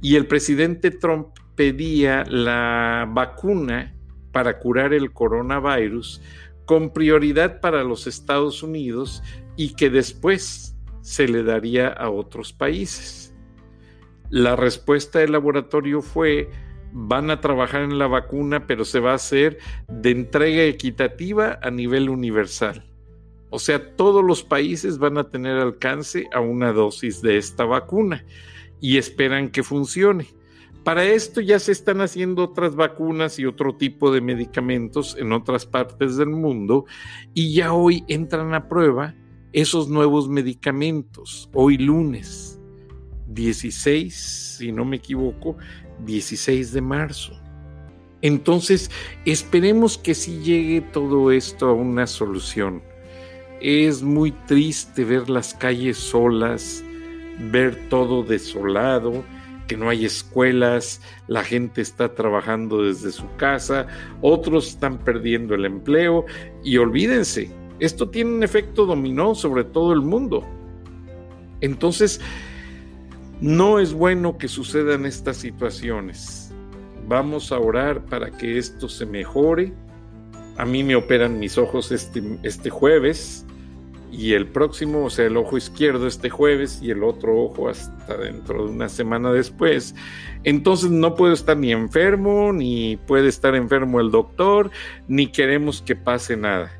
Y 0.01 0.15
el 0.15 0.25
presidente 0.25 0.89
Trump 0.89 1.27
pedía 1.55 2.23
la 2.23 3.07
vacuna 3.07 3.93
para 4.31 4.57
curar 4.57 4.93
el 4.93 5.11
coronavirus 5.11 6.21
con 6.65 6.91
prioridad 6.91 7.59
para 7.59 7.83
los 7.83 8.07
Estados 8.07 8.63
Unidos 8.63 9.21
y 9.57 9.75
que 9.75 9.89
después 9.89 10.75
se 11.01 11.27
le 11.27 11.43
daría 11.43 11.89
a 11.89 12.09
otros 12.09 12.53
países. 12.53 13.35
La 14.29 14.55
respuesta 14.55 15.19
del 15.19 15.33
laboratorio 15.33 16.01
fue, 16.01 16.49
van 16.93 17.29
a 17.29 17.41
trabajar 17.41 17.81
en 17.81 17.99
la 17.99 18.07
vacuna, 18.07 18.65
pero 18.65 18.85
se 18.85 19.01
va 19.01 19.11
a 19.11 19.15
hacer 19.15 19.57
de 19.89 20.11
entrega 20.11 20.63
equitativa 20.63 21.59
a 21.61 21.69
nivel 21.69 22.09
universal. 22.09 22.90
O 23.51 23.59
sea, 23.59 23.95
todos 23.95 24.23
los 24.23 24.43
países 24.43 24.97
van 24.97 25.19
a 25.19 25.29
tener 25.29 25.57
alcance 25.57 26.27
a 26.33 26.39
una 26.39 26.73
dosis 26.73 27.21
de 27.21 27.37
esta 27.37 27.65
vacuna. 27.65 28.25
y 28.83 28.97
esperan 28.97 29.51
que 29.51 29.61
funcione. 29.61 30.25
Para 30.83 31.05
esto 31.05 31.39
ya 31.39 31.59
se 31.59 31.71
están 31.71 32.01
haciendo 32.01 32.43
otras 32.43 32.75
vacunas 32.75 33.37
y 33.37 33.45
otro 33.45 33.75
tipo 33.75 34.11
de 34.11 34.21
medicamentos 34.21 35.15
en 35.19 35.31
otras 35.31 35.67
partes 35.67 36.17
del 36.17 36.29
mundo 36.29 36.85
y 37.35 37.53
ya 37.53 37.73
hoy 37.73 38.03
entran 38.07 38.55
a 38.55 38.67
prueba 38.67 39.13
esos 39.53 39.87
nuevos 39.87 40.27
medicamentos, 40.27 41.47
hoy 41.53 41.77
lunes 41.77 42.59
16, 43.27 44.57
si 44.57 44.71
no 44.71 44.85
me 44.85 44.97
equivoco, 44.97 45.57
16 46.05 46.73
de 46.73 46.81
marzo. 46.81 47.33
Entonces, 48.21 48.91
esperemos 49.25 49.97
que 49.97 50.13
sí 50.13 50.39
llegue 50.39 50.81
todo 50.81 51.31
esto 51.31 51.67
a 51.67 51.73
una 51.73 52.07
solución. 52.07 52.83
Es 53.61 54.01
muy 54.01 54.31
triste 54.31 55.05
ver 55.05 55.29
las 55.29 55.53
calles 55.53 55.95
solas, 55.95 56.83
ver 57.51 57.75
todo 57.89 58.23
desolado, 58.23 59.23
que 59.67 59.77
no 59.77 59.87
hay 59.87 60.03
escuelas, 60.03 60.99
la 61.27 61.43
gente 61.43 61.81
está 61.81 62.15
trabajando 62.15 62.81
desde 62.81 63.11
su 63.11 63.27
casa, 63.37 63.85
otros 64.19 64.69
están 64.69 64.97
perdiendo 64.97 65.53
el 65.53 65.65
empleo 65.65 66.25
y 66.63 66.77
olvídense, 66.77 67.51
esto 67.79 68.09
tiene 68.09 68.33
un 68.33 68.41
efecto 68.41 68.87
dominó 68.87 69.35
sobre 69.35 69.63
todo 69.63 69.93
el 69.93 70.01
mundo. 70.01 70.43
Entonces, 71.61 72.19
no 73.41 73.77
es 73.77 73.93
bueno 73.93 74.39
que 74.39 74.47
sucedan 74.47 75.05
estas 75.05 75.37
situaciones. 75.37 76.51
Vamos 77.07 77.51
a 77.51 77.59
orar 77.59 78.05
para 78.05 78.31
que 78.31 78.57
esto 78.57 78.89
se 78.89 79.05
mejore. 79.05 79.71
A 80.57 80.65
mí 80.65 80.83
me 80.83 80.95
operan 80.95 81.37
mis 81.37 81.59
ojos 81.59 81.91
este, 81.91 82.23
este 82.41 82.71
jueves 82.71 83.45
y 84.11 84.33
el 84.33 84.47
próximo, 84.47 85.05
o 85.05 85.09
sea, 85.09 85.25
el 85.25 85.37
ojo 85.37 85.57
izquierdo 85.57 86.05
este 86.05 86.29
jueves 86.29 86.79
y 86.81 86.91
el 86.91 87.03
otro 87.03 87.41
ojo 87.41 87.69
hasta 87.69 88.17
dentro 88.17 88.65
de 88.65 88.71
una 88.71 88.89
semana 88.89 89.31
después. 89.31 89.95
Entonces 90.43 90.91
no 90.91 91.15
puedo 91.15 91.33
estar 91.33 91.57
ni 91.57 91.71
enfermo, 91.71 92.51
ni 92.53 92.97
puede 93.07 93.29
estar 93.29 93.55
enfermo 93.55 94.01
el 94.01 94.11
doctor, 94.11 94.69
ni 95.07 95.27
queremos 95.27 95.81
que 95.81 95.95
pase 95.95 96.35
nada. 96.35 96.71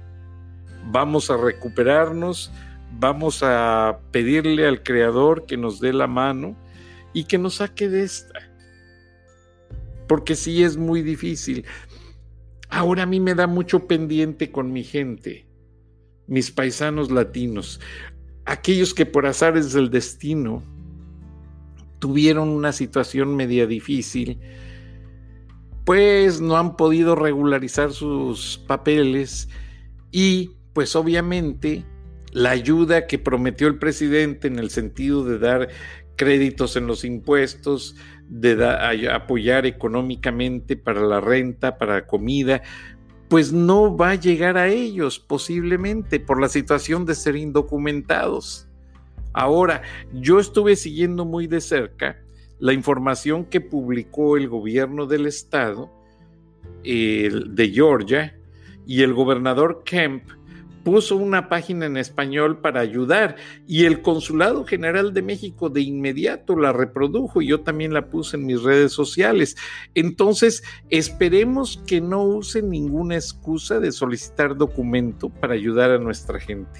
Vamos 0.91 1.29
a 1.29 1.37
recuperarnos 1.37 2.51
vamos 2.99 3.41
a 3.43 3.99
pedirle 4.11 4.67
al 4.67 4.83
Creador 4.83 5.45
que 5.45 5.57
nos 5.57 5.79
dé 5.79 5.93
la 5.93 6.07
mano 6.07 6.55
y 7.13 7.25
que 7.25 7.37
nos 7.37 7.55
saque 7.55 7.89
de 7.89 8.03
esta. 8.03 8.39
Porque 10.07 10.35
sí 10.35 10.63
es 10.63 10.77
muy 10.77 11.01
difícil. 11.01 11.65
Ahora 12.69 13.03
a 13.03 13.05
mí 13.05 13.19
me 13.19 13.35
da 13.35 13.47
mucho 13.47 13.87
pendiente 13.87 14.51
con 14.51 14.71
mi 14.71 14.83
gente, 14.83 15.45
mis 16.31 16.49
paisanos 16.49 17.11
latinos, 17.11 17.81
aquellos 18.45 18.93
que 18.93 19.05
por 19.05 19.25
azares 19.25 19.73
del 19.73 19.89
destino 19.89 20.63
tuvieron 21.99 22.47
una 22.47 22.71
situación 22.71 23.35
media 23.35 23.67
difícil, 23.67 24.39
pues 25.83 26.39
no 26.39 26.55
han 26.55 26.77
podido 26.77 27.15
regularizar 27.15 27.91
sus 27.91 28.63
papeles 28.65 29.49
y 30.09 30.51
pues 30.71 30.95
obviamente 30.95 31.83
la 32.31 32.51
ayuda 32.51 33.07
que 33.07 33.19
prometió 33.19 33.67
el 33.67 33.77
presidente 33.77 34.47
en 34.47 34.57
el 34.57 34.69
sentido 34.69 35.25
de 35.25 35.37
dar 35.37 35.67
créditos 36.15 36.77
en 36.77 36.87
los 36.87 37.03
impuestos, 37.03 37.97
de 38.29 39.09
apoyar 39.11 39.65
económicamente 39.65 40.77
para 40.77 41.01
la 41.01 41.19
renta, 41.19 41.77
para 41.77 42.07
comida, 42.07 42.61
pues 43.31 43.53
no 43.53 43.95
va 43.95 44.09
a 44.09 44.15
llegar 44.15 44.57
a 44.57 44.67
ellos 44.67 45.17
posiblemente 45.17 46.19
por 46.19 46.41
la 46.41 46.49
situación 46.49 47.05
de 47.05 47.15
ser 47.15 47.37
indocumentados. 47.37 48.67
Ahora, 49.31 49.83
yo 50.11 50.41
estuve 50.41 50.75
siguiendo 50.75 51.23
muy 51.23 51.47
de 51.47 51.61
cerca 51.61 52.21
la 52.59 52.73
información 52.73 53.45
que 53.45 53.61
publicó 53.61 54.35
el 54.35 54.49
gobierno 54.49 55.05
del 55.05 55.27
estado 55.27 55.89
de 56.83 57.71
Georgia 57.73 58.37
y 58.85 59.01
el 59.01 59.13
gobernador 59.13 59.83
Kemp 59.85 60.29
puso 60.83 61.15
una 61.15 61.49
página 61.49 61.85
en 61.85 61.97
español 61.97 62.59
para 62.59 62.81
ayudar 62.81 63.35
y 63.67 63.85
el 63.85 64.01
Consulado 64.01 64.65
General 64.65 65.13
de 65.13 65.21
México 65.21 65.69
de 65.69 65.81
inmediato 65.81 66.55
la 66.55 66.73
reprodujo 66.73 67.41
y 67.41 67.47
yo 67.47 67.61
también 67.61 67.93
la 67.93 68.07
puse 68.07 68.37
en 68.37 68.45
mis 68.45 68.61
redes 68.63 68.91
sociales. 68.91 69.55
Entonces, 69.95 70.63
esperemos 70.89 71.81
que 71.85 72.01
no 72.01 72.23
usen 72.23 72.69
ninguna 72.69 73.15
excusa 73.15 73.79
de 73.79 73.91
solicitar 73.91 74.55
documento 74.55 75.29
para 75.29 75.53
ayudar 75.53 75.91
a 75.91 75.99
nuestra 75.99 76.39
gente. 76.39 76.79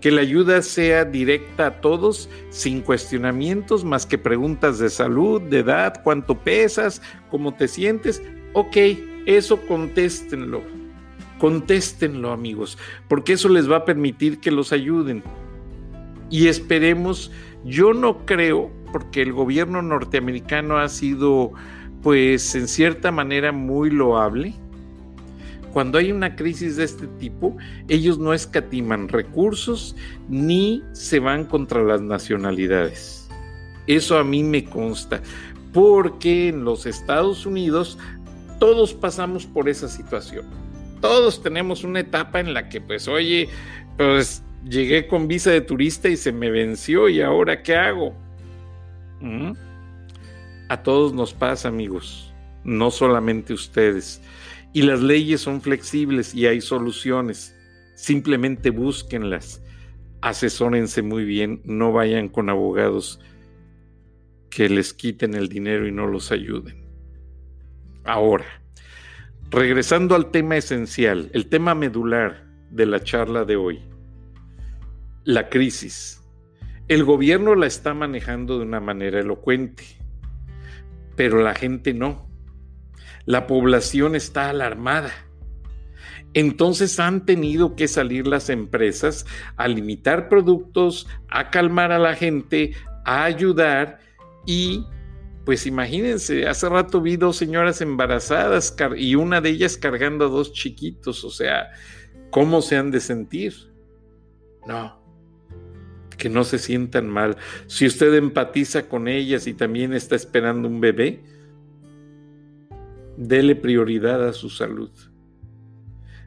Que 0.00 0.10
la 0.10 0.20
ayuda 0.20 0.62
sea 0.62 1.04
directa 1.04 1.66
a 1.66 1.80
todos, 1.80 2.28
sin 2.50 2.82
cuestionamientos 2.82 3.84
más 3.84 4.06
que 4.06 4.18
preguntas 4.18 4.78
de 4.78 4.90
salud, 4.90 5.40
de 5.40 5.60
edad, 5.60 6.02
cuánto 6.04 6.38
pesas, 6.38 7.00
cómo 7.30 7.54
te 7.54 7.66
sientes. 7.66 8.22
Ok, 8.52 8.76
eso 9.26 9.60
contéstenlo 9.66 10.75
Contéstenlo, 11.38 12.32
amigos, 12.32 12.78
porque 13.08 13.34
eso 13.34 13.48
les 13.48 13.70
va 13.70 13.78
a 13.78 13.84
permitir 13.84 14.40
que 14.40 14.50
los 14.50 14.72
ayuden. 14.72 15.22
Y 16.30 16.48
esperemos, 16.48 17.30
yo 17.64 17.92
no 17.92 18.24
creo, 18.24 18.70
porque 18.90 19.20
el 19.20 19.32
gobierno 19.32 19.82
norteamericano 19.82 20.78
ha 20.78 20.88
sido, 20.88 21.52
pues, 22.02 22.54
en 22.54 22.68
cierta 22.68 23.12
manera 23.12 23.52
muy 23.52 23.90
loable. 23.90 24.54
Cuando 25.74 25.98
hay 25.98 26.10
una 26.10 26.36
crisis 26.36 26.76
de 26.76 26.84
este 26.84 27.06
tipo, 27.06 27.54
ellos 27.88 28.18
no 28.18 28.32
escatiman 28.32 29.08
recursos 29.08 29.94
ni 30.30 30.82
se 30.92 31.18
van 31.18 31.44
contra 31.44 31.82
las 31.82 32.00
nacionalidades. 32.00 33.28
Eso 33.86 34.16
a 34.16 34.24
mí 34.24 34.42
me 34.42 34.64
consta, 34.64 35.20
porque 35.74 36.48
en 36.48 36.64
los 36.64 36.86
Estados 36.86 37.44
Unidos 37.44 37.98
todos 38.58 38.94
pasamos 38.94 39.44
por 39.44 39.68
esa 39.68 39.86
situación 39.86 40.65
todos 41.06 41.40
tenemos 41.40 41.84
una 41.84 42.00
etapa 42.00 42.40
en 42.40 42.52
la 42.52 42.68
que, 42.68 42.80
pues, 42.80 43.06
oye, 43.06 43.48
pues 43.96 44.42
llegué 44.68 45.06
con 45.06 45.28
visa 45.28 45.52
de 45.52 45.60
turista 45.60 46.08
y 46.08 46.16
se 46.16 46.32
me 46.32 46.50
venció 46.50 47.08
y 47.08 47.20
ahora 47.20 47.62
qué 47.62 47.76
hago. 47.76 48.12
¿Mm? 49.20 49.52
A 50.68 50.82
todos 50.82 51.14
nos 51.14 51.32
pasa, 51.32 51.68
amigos, 51.68 52.34
no 52.64 52.90
solamente 52.90 53.52
ustedes. 53.52 54.20
Y 54.72 54.82
las 54.82 55.00
leyes 55.00 55.40
son 55.42 55.60
flexibles 55.60 56.34
y 56.34 56.48
hay 56.48 56.60
soluciones. 56.60 57.56
Simplemente 57.94 58.70
búsquenlas. 58.70 59.62
Asesórense 60.22 61.02
muy 61.02 61.24
bien, 61.24 61.60
no 61.64 61.92
vayan 61.92 62.28
con 62.28 62.50
abogados 62.50 63.20
que 64.50 64.68
les 64.68 64.92
quiten 64.92 65.34
el 65.34 65.48
dinero 65.48 65.86
y 65.86 65.92
no 65.92 66.08
los 66.08 66.32
ayuden. 66.32 66.84
Ahora, 68.02 68.46
Regresando 69.50 70.16
al 70.16 70.32
tema 70.32 70.56
esencial, 70.56 71.30
el 71.32 71.48
tema 71.48 71.76
medular 71.76 72.44
de 72.70 72.84
la 72.84 73.02
charla 73.04 73.44
de 73.44 73.54
hoy, 73.54 73.80
la 75.22 75.48
crisis. 75.48 76.20
El 76.88 77.04
gobierno 77.04 77.54
la 77.54 77.66
está 77.66 77.94
manejando 77.94 78.58
de 78.58 78.64
una 78.64 78.80
manera 78.80 79.20
elocuente, 79.20 79.84
pero 81.14 81.42
la 81.42 81.54
gente 81.54 81.94
no. 81.94 82.28
La 83.24 83.46
población 83.46 84.16
está 84.16 84.50
alarmada. 84.50 85.12
Entonces 86.34 86.98
han 86.98 87.24
tenido 87.24 87.76
que 87.76 87.86
salir 87.86 88.26
las 88.26 88.50
empresas 88.50 89.26
a 89.56 89.68
limitar 89.68 90.28
productos, 90.28 91.06
a 91.28 91.50
calmar 91.50 91.92
a 91.92 92.00
la 92.00 92.14
gente, 92.14 92.72
a 93.04 93.22
ayudar 93.24 94.00
y 94.44 94.84
pues 95.46 95.64
imagínense, 95.64 96.48
hace 96.48 96.68
rato 96.68 97.00
vi 97.00 97.16
dos 97.16 97.36
señoras 97.36 97.80
embarazadas 97.80 98.76
y 98.96 99.14
una 99.14 99.40
de 99.40 99.50
ellas 99.50 99.76
cargando 99.76 100.26
a 100.26 100.28
dos 100.28 100.52
chiquitos, 100.52 101.24
o 101.24 101.30
sea, 101.30 101.70
¿cómo 102.30 102.60
se 102.60 102.76
han 102.76 102.90
de 102.90 102.98
sentir? 102.98 103.54
No, 104.66 105.00
que 106.18 106.28
no 106.28 106.42
se 106.42 106.58
sientan 106.58 107.08
mal. 107.08 107.36
Si 107.68 107.86
usted 107.86 108.12
empatiza 108.14 108.88
con 108.88 109.06
ellas 109.06 109.46
y 109.46 109.54
también 109.54 109.92
está 109.92 110.16
esperando 110.16 110.66
un 110.66 110.80
bebé, 110.80 111.22
dele 113.16 113.54
prioridad 113.54 114.26
a 114.26 114.32
su 114.32 114.50
salud. 114.50 114.90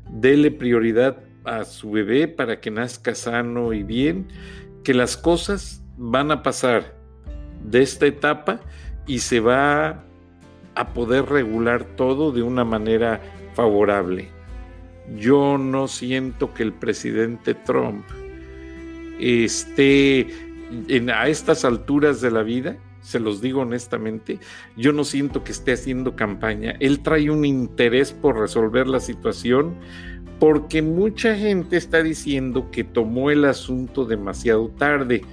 Dele 0.09 0.49
prioridad 0.49 1.17
a 1.43 1.65
su 1.65 1.91
bebé 1.91 2.29
para 2.29 2.61
que 2.61 2.71
nazca 2.71 3.13
sano 3.15 3.73
y 3.73 3.83
bien, 3.83 4.29
que 4.85 4.93
las 4.93 5.17
cosas 5.17 5.83
van 5.97 6.31
a 6.31 6.41
pasar 6.41 6.95
de 7.65 7.81
esta 7.81 8.05
etapa 8.05 8.61
y 9.09 9.19
se 9.19 9.39
va 9.39 10.03
a 10.75 10.93
poder 10.93 11.25
regular 11.25 11.83
todo 11.83 12.31
de 12.31 12.43
una 12.43 12.63
manera 12.63 13.19
favorable. 13.55 14.29
Yo 15.17 15.57
no 15.57 15.87
siento 15.87 16.53
que 16.53 16.61
el 16.61 16.73
presidente 16.73 17.55
Trump 17.55 18.05
esté 19.19 20.27
a 21.11 21.27
estas 21.27 21.65
alturas 21.65 22.21
de 22.21 22.29
la 22.29 22.43
vida, 22.43 22.77
se 23.01 23.19
los 23.19 23.41
digo 23.41 23.61
honestamente, 23.61 24.37
yo 24.77 24.93
no 24.93 25.03
siento 25.03 25.43
que 25.43 25.53
esté 25.53 25.73
haciendo 25.73 26.15
campaña. 26.15 26.75
Él 26.79 26.99
trae 26.99 27.31
un 27.31 27.45
interés 27.45 28.13
por 28.13 28.37
resolver 28.39 28.85
la 28.85 28.99
situación 28.99 29.73
porque 30.39 30.83
mucha 30.83 31.35
gente 31.35 31.77
está 31.77 32.03
diciendo 32.03 32.69
que 32.71 32.83
tomó 32.83 33.31
el 33.31 33.45
asunto 33.45 34.05
demasiado 34.05 34.69
tarde. 34.69 35.23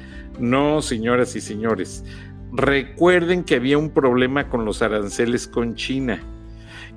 No, 0.41 0.81
señoras 0.81 1.37
y 1.37 1.43
señores, 1.43 2.05
Recuerden 2.53 3.45
que 3.45 3.57
había 3.57 3.79
un 3.79 3.91
problema 3.91 4.49
con 4.49 4.65
los 4.65 4.83
aranceles 4.83 5.47
con 5.47 5.75
China 5.75 6.23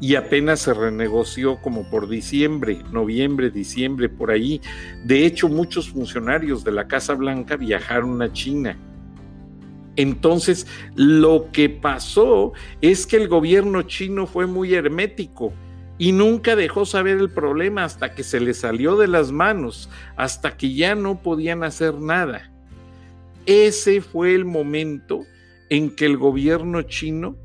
y 0.01 0.15
apenas 0.15 0.61
se 0.61 0.73
renegoció 0.73 1.61
como 1.61 1.89
por 1.89 2.07
diciembre, 2.07 2.79
noviembre, 2.91 3.49
diciembre, 3.49 4.07
por 4.07 4.31
ahí. 4.31 4.61
De 5.03 5.25
hecho, 5.25 5.49
muchos 5.49 5.89
funcionarios 5.89 6.63
de 6.63 6.71
la 6.71 6.87
Casa 6.87 7.13
Blanca 7.15 7.57
viajaron 7.57 8.21
a 8.21 8.31
China. 8.31 8.77
Entonces, 9.95 10.65
lo 10.95 11.49
que 11.51 11.69
pasó 11.69 12.53
es 12.79 13.05
que 13.05 13.17
el 13.17 13.27
gobierno 13.27 13.81
chino 13.81 14.27
fue 14.27 14.45
muy 14.45 14.73
hermético 14.73 15.51
y 15.97 16.13
nunca 16.13 16.55
dejó 16.55 16.85
saber 16.85 17.17
el 17.17 17.29
problema 17.29 17.83
hasta 17.83 18.15
que 18.15 18.23
se 18.23 18.39
le 18.39 18.53
salió 18.53 18.95
de 18.95 19.07
las 19.07 19.33
manos, 19.33 19.89
hasta 20.15 20.55
que 20.55 20.73
ya 20.73 20.95
no 20.95 21.21
podían 21.21 21.63
hacer 21.63 21.95
nada. 21.95 22.49
Ese 23.45 23.99
fue 23.99 24.33
el 24.33 24.45
momento 24.45 25.25
en 25.69 25.95
que 25.95 26.05
el 26.05 26.17
gobierno 26.17 26.81
chino 26.83 27.37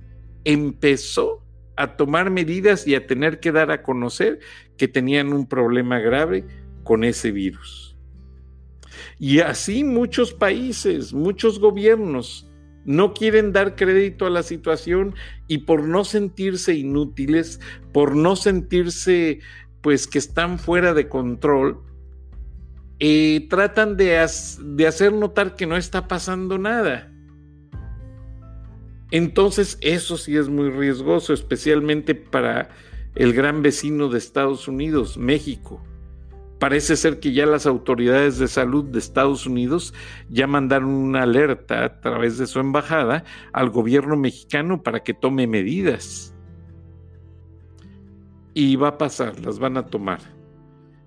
empezó 0.45 1.43
a 1.77 1.97
tomar 1.97 2.31
medidas 2.31 2.87
y 2.87 2.95
a 2.95 3.07
tener 3.07 3.41
que 3.41 3.53
dar 3.53 3.71
a 3.71 3.83
conocer 3.83 4.41
que 4.77 4.89
tenían 4.89 5.33
un 5.33 5.47
problema 5.47 5.99
grave 5.99 6.45
con 6.85 7.05
ese 7.05 7.33
virus. 7.33 7.97
Y 9.19 9.41
así 9.41 9.85
muchos 9.85 10.33
países, 10.33 11.13
muchos 11.13 11.59
gobiernos 11.59 12.49
no 12.85 13.15
quieren 13.15 13.53
dar 13.53 13.77
crédito 13.77 14.27
a 14.27 14.31
la 14.31 14.43
situación 14.43 15.15
y 15.49 15.59
por 15.59 15.85
no 15.85 16.05
sentirse 16.05 16.75
inútiles, 16.75 17.61
por 17.93 18.15
no 18.15 18.37
sentirse 18.37 19.41
pues 19.81 20.07
que 20.07 20.19
están 20.19 20.59
fuera 20.59 20.95
de 20.95 21.09
control, 21.09 21.83
eh, 23.01 23.47
tratan 23.51 23.97
de, 23.97 24.27
de 24.61 24.87
hacer 24.87 25.13
notar 25.13 25.57
que 25.57 25.67
no 25.67 25.77
está 25.77 26.09
pasando 26.09 26.59
nada. 26.59 27.14
Entonces, 29.15 29.79
eso 29.81 30.17
sí 30.17 30.37
es 30.37 30.49
muy 30.49 30.71
riesgoso, 30.71 31.33
especialmente 31.33 32.17
para 32.17 32.71
el 33.15 33.33
gran 33.33 33.63
vecino 33.63 34.09
de 34.09 34.19
Estados 34.19 34.67
Unidos, 34.67 35.17
México. 35.17 35.81
Parece 36.59 36.97
ser 36.97 37.21
que 37.21 37.33
ya 37.33 37.47
las 37.47 37.65
autoridades 37.65 38.39
de 38.39 38.49
salud 38.49 38.87
de 38.87 38.99
Estados 38.99 39.47
Unidos 39.47 39.95
ya 40.31 40.49
mandaron 40.49 40.89
una 40.89 41.23
alerta 41.23 41.85
a 41.85 42.01
través 42.01 42.39
de 42.39 42.49
su 42.49 42.59
embajada 42.59 43.23
al 43.53 43.71
gobierno 43.71 44.17
mexicano 44.17 44.83
para 44.83 45.05
que 45.05 45.15
tome 45.15 45.47
medidas. 45.47 46.35
Y 48.53 48.75
va 48.75 48.89
a 48.89 48.99
pasar, 48.99 49.39
las 49.39 49.61
van 49.61 49.77
a 49.77 49.87
tomar. 49.87 50.23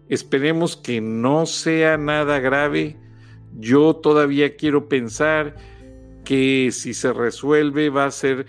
Esperemos 0.08 0.78
que 0.78 1.02
no 1.02 1.46
sea 1.46 1.98
nada 1.98 2.40
grave. 2.40 2.96
Yo 3.60 3.98
todavía 3.98 4.56
quiero 4.56 4.88
pensar 4.88 5.58
que 6.28 6.74
si 6.74 6.94
se 6.94 7.14
resuelve 7.14 7.90
va 7.90 8.04
a 8.04 8.12
ser 8.12 8.48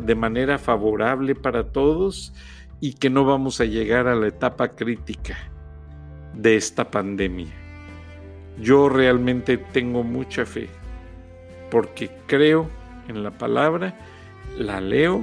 de 0.00 0.14
manera 0.14 0.56
favorable 0.56 1.34
para 1.34 1.70
todos 1.70 2.32
y 2.80 2.94
que 2.94 3.10
no 3.10 3.26
vamos 3.26 3.60
a 3.60 3.66
llegar 3.66 4.08
a 4.08 4.14
la 4.14 4.28
etapa 4.28 4.68
crítica 4.68 5.36
de 6.32 6.56
esta 6.56 6.90
pandemia. 6.90 7.52
Yo 8.58 8.88
realmente 8.88 9.58
tengo 9.58 10.02
mucha 10.02 10.46
fe 10.46 10.70
porque 11.70 12.10
creo 12.26 12.70
en 13.08 13.22
la 13.22 13.32
palabra, 13.32 13.94
la 14.56 14.80
leo 14.80 15.22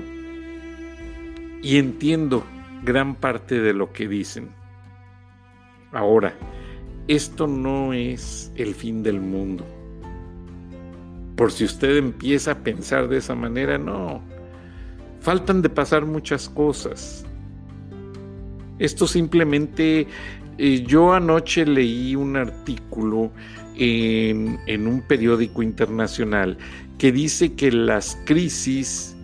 y 1.63 1.79
entiendo 1.79 2.43
gran 2.83 3.15
parte 3.15 3.61
de 3.61 3.73
lo 3.73 3.91
que 3.91 4.07
dicen. 4.07 4.49
Ahora, 5.91 6.35
esto 7.07 7.47
no 7.47 7.93
es 7.93 8.51
el 8.57 8.75
fin 8.75 9.01
del 9.01 9.19
mundo 9.21 9.78
por 11.39 11.53
si 11.53 11.63
usted 11.63 11.95
empieza 11.95 12.51
a 12.51 12.55
pensar 12.55 13.07
de 13.07 13.15
esa 13.15 13.33
manera, 13.33 13.77
no. 13.77 14.21
Faltan 15.21 15.61
de 15.61 15.69
pasar 15.69 16.05
muchas 16.05 16.49
cosas. 16.49 17.25
Esto 18.77 19.07
simplemente, 19.07 20.05
eh, 20.57 20.83
yo 20.85 21.13
anoche 21.13 21.65
leí 21.65 22.13
un 22.13 22.35
artículo 22.35 23.31
en, 23.77 24.59
en 24.67 24.85
un 24.85 24.99
periódico 24.99 25.63
internacional 25.63 26.57
que 26.97 27.13
dice 27.13 27.53
que 27.53 27.71
las 27.71 28.17
crisis 28.25 29.15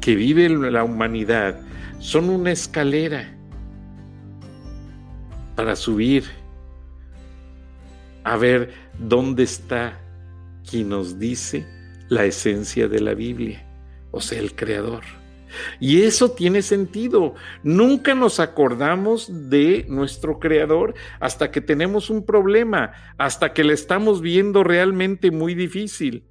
que 0.00 0.14
vive 0.14 0.48
la 0.48 0.84
humanidad 0.84 1.60
son 1.98 2.30
una 2.30 2.52
escalera 2.52 3.36
para 5.56 5.74
subir 5.74 6.22
a 8.22 8.36
ver 8.36 8.72
dónde 9.00 9.42
está 9.42 10.01
quien 10.72 10.88
nos 10.88 11.18
dice 11.18 11.66
la 12.08 12.24
esencia 12.24 12.88
de 12.88 12.98
la 12.98 13.12
Biblia, 13.12 13.62
o 14.10 14.22
sea, 14.22 14.38
el 14.38 14.54
Creador. 14.54 15.02
Y 15.80 16.00
eso 16.00 16.30
tiene 16.30 16.62
sentido. 16.62 17.34
Nunca 17.62 18.14
nos 18.14 18.40
acordamos 18.40 19.50
de 19.50 19.84
nuestro 19.90 20.38
Creador 20.38 20.94
hasta 21.20 21.50
que 21.50 21.60
tenemos 21.60 22.08
un 22.08 22.24
problema, 22.24 22.92
hasta 23.18 23.52
que 23.52 23.64
le 23.64 23.74
estamos 23.74 24.22
viendo 24.22 24.64
realmente 24.64 25.30
muy 25.30 25.54
difícil. 25.54 26.24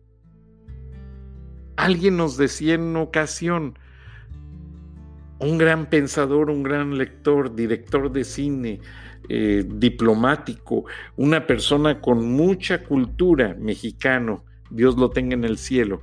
Alguien 1.76 2.18
nos 2.18 2.36
decía 2.36 2.74
en 2.74 2.96
ocasión, 2.96 3.78
un 5.42 5.58
gran 5.58 5.88
pensador, 5.88 6.50
un 6.50 6.64
gran 6.64 6.98
lector, 6.98 7.56
director 7.56 8.12
de 8.12 8.24
cine, 8.24 8.80
eh, 9.28 9.66
diplomático, 9.68 10.86
una 11.16 11.48
persona 11.48 12.00
con 12.00 12.32
mucha 12.32 12.84
cultura 12.84 13.56
mexicano, 13.60 14.46
Dios 14.70 14.98
lo 14.98 15.10
tenga 15.10 15.34
en 15.34 15.44
el 15.44 15.58
cielo, 15.58 16.02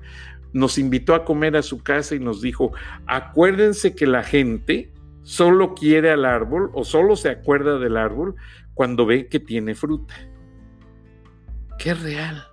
nos 0.53 0.79
invitó 0.79 1.15
a 1.15 1.25
comer 1.25 1.57
a 1.57 1.63
su 1.63 1.83
casa 1.83 2.15
y 2.15 2.21
nos 2.21 2.43
dijo, 2.43 2.73
acuérdense 3.07 3.95
que 3.95 4.07
la 4.07 4.23
gente 4.23 4.93
solo 5.23 5.75
quiere 5.75 6.11
al 6.11 6.25
árbol 6.25 6.71
o 6.75 6.85
solo 6.85 7.15
se 7.17 7.29
acuerda 7.29 7.79
del 7.79 7.97
árbol 7.97 8.35
cuando 8.75 9.07
ve 9.07 9.29
que 9.29 9.41
tiene 9.41 9.75
fruta. 9.75 10.15
Qué 11.79 11.95
real 11.95 12.48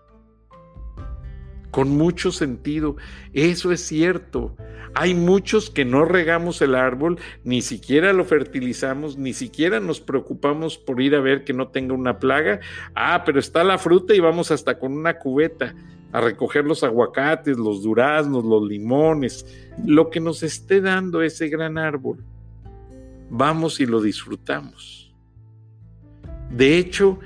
con 1.75 1.89
mucho 1.89 2.31
sentido. 2.31 2.95
Eso 3.33 3.73
es 3.73 3.81
cierto. 3.81 4.55
Hay 4.93 5.13
muchos 5.13 5.69
que 5.69 5.83
no 5.83 6.05
regamos 6.05 6.61
el 6.61 6.73
árbol, 6.73 7.19
ni 7.43 7.61
siquiera 7.61 8.13
lo 8.13 8.23
fertilizamos, 8.23 9.17
ni 9.17 9.33
siquiera 9.33 9.81
nos 9.81 9.99
preocupamos 9.99 10.77
por 10.77 11.01
ir 11.01 11.15
a 11.15 11.19
ver 11.19 11.43
que 11.43 11.51
no 11.51 11.67
tenga 11.67 11.93
una 11.93 12.17
plaga. 12.17 12.61
Ah, 12.95 13.23
pero 13.25 13.41
está 13.41 13.65
la 13.65 13.77
fruta 13.77 14.15
y 14.15 14.21
vamos 14.21 14.51
hasta 14.51 14.79
con 14.79 14.93
una 14.93 15.19
cubeta 15.19 15.75
a 16.13 16.21
recoger 16.21 16.63
los 16.63 16.81
aguacates, 16.81 17.57
los 17.57 17.83
duraznos, 17.83 18.45
los 18.45 18.65
limones, 18.65 19.45
lo 19.85 20.09
que 20.09 20.21
nos 20.21 20.43
esté 20.43 20.79
dando 20.79 21.21
ese 21.21 21.49
gran 21.49 21.77
árbol. 21.77 22.23
Vamos 23.29 23.81
y 23.81 23.85
lo 23.85 24.01
disfrutamos. 24.01 25.13
De 26.49 26.77
hecho, 26.77 27.19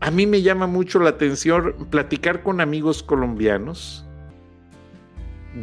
a 0.00 0.10
mí 0.10 0.26
me 0.26 0.42
llama 0.42 0.66
mucho 0.66 0.98
la 0.98 1.10
atención 1.10 1.88
platicar 1.90 2.42
con 2.42 2.60
amigos 2.60 3.02
colombianos 3.02 4.04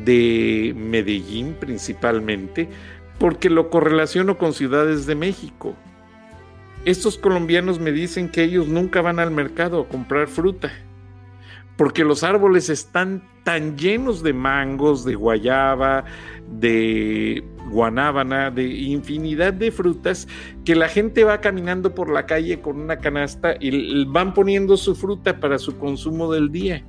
de 0.04 0.74
Medellín 0.76 1.56
principalmente, 1.60 2.68
porque 3.20 3.50
lo 3.50 3.70
correlaciono 3.70 4.38
con 4.38 4.54
ciudades 4.54 5.06
de 5.06 5.16
México. 5.16 5.76
Estos 6.84 7.18
colombianos 7.18 7.80
me 7.80 7.92
dicen 7.92 8.28
que 8.28 8.44
ellos 8.44 8.68
nunca 8.68 9.02
van 9.02 9.20
al 9.20 9.32
mercado 9.32 9.82
a 9.82 9.88
comprar 9.88 10.28
fruta, 10.28 10.72
porque 11.78 12.04
los 12.04 12.24
árboles 12.24 12.70
están 12.70 13.24
tan 13.44 13.78
llenos 13.78 14.24
de 14.24 14.34
mangos, 14.34 15.04
de 15.04 15.16
guayaba, 15.16 16.06
de 16.48 17.44
guanábana, 17.70 18.52
de 18.52 18.64
infinidad 18.66 19.54
de 19.54 19.72
frutas, 19.72 20.28
que 20.66 20.76
la 20.76 20.88
gente 20.88 21.24
va 21.24 21.42
caminando 21.42 21.96
por 21.96 22.10
la 22.10 22.26
calle 22.26 22.62
con 22.62 22.80
una 22.80 22.98
canasta 22.98 23.56
y 23.60 24.06
van 24.06 24.34
poniendo 24.34 24.78
su 24.78 24.96
fruta 24.96 25.40
para 25.40 25.58
su 25.58 25.78
consumo 25.78 26.32
del 26.32 26.52
día. 26.52 26.84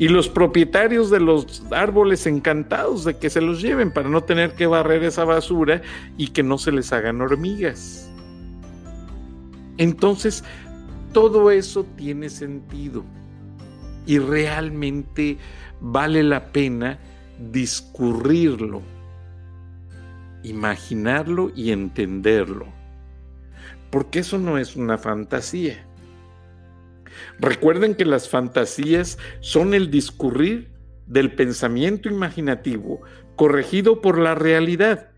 Y 0.00 0.08
los 0.08 0.28
propietarios 0.28 1.10
de 1.10 1.18
los 1.18 1.64
árboles 1.72 2.26
encantados 2.26 3.04
de 3.04 3.16
que 3.16 3.30
se 3.30 3.40
los 3.40 3.60
lleven 3.60 3.92
para 3.92 4.08
no 4.08 4.22
tener 4.22 4.52
que 4.52 4.66
barrer 4.66 5.02
esa 5.02 5.24
basura 5.24 5.82
y 6.16 6.28
que 6.28 6.42
no 6.42 6.56
se 6.56 6.70
les 6.70 6.92
hagan 6.92 7.20
hormigas. 7.20 8.12
Entonces, 9.76 10.44
todo 11.12 11.50
eso 11.50 11.84
tiene 11.96 12.28
sentido 12.28 13.04
y 14.08 14.18
realmente 14.18 15.36
vale 15.82 16.22
la 16.22 16.50
pena 16.50 16.98
discurrirlo, 17.52 18.80
imaginarlo 20.42 21.52
y 21.54 21.72
entenderlo, 21.72 22.66
porque 23.90 24.20
eso 24.20 24.38
no 24.38 24.56
es 24.56 24.76
una 24.76 24.96
fantasía. 24.96 25.86
Recuerden 27.38 27.94
que 27.94 28.06
las 28.06 28.30
fantasías 28.30 29.18
son 29.40 29.74
el 29.74 29.90
discurrir 29.90 30.70
del 31.06 31.34
pensamiento 31.34 32.08
imaginativo 32.08 33.02
corregido 33.36 34.00
por 34.00 34.18
la 34.18 34.34
realidad. 34.34 35.10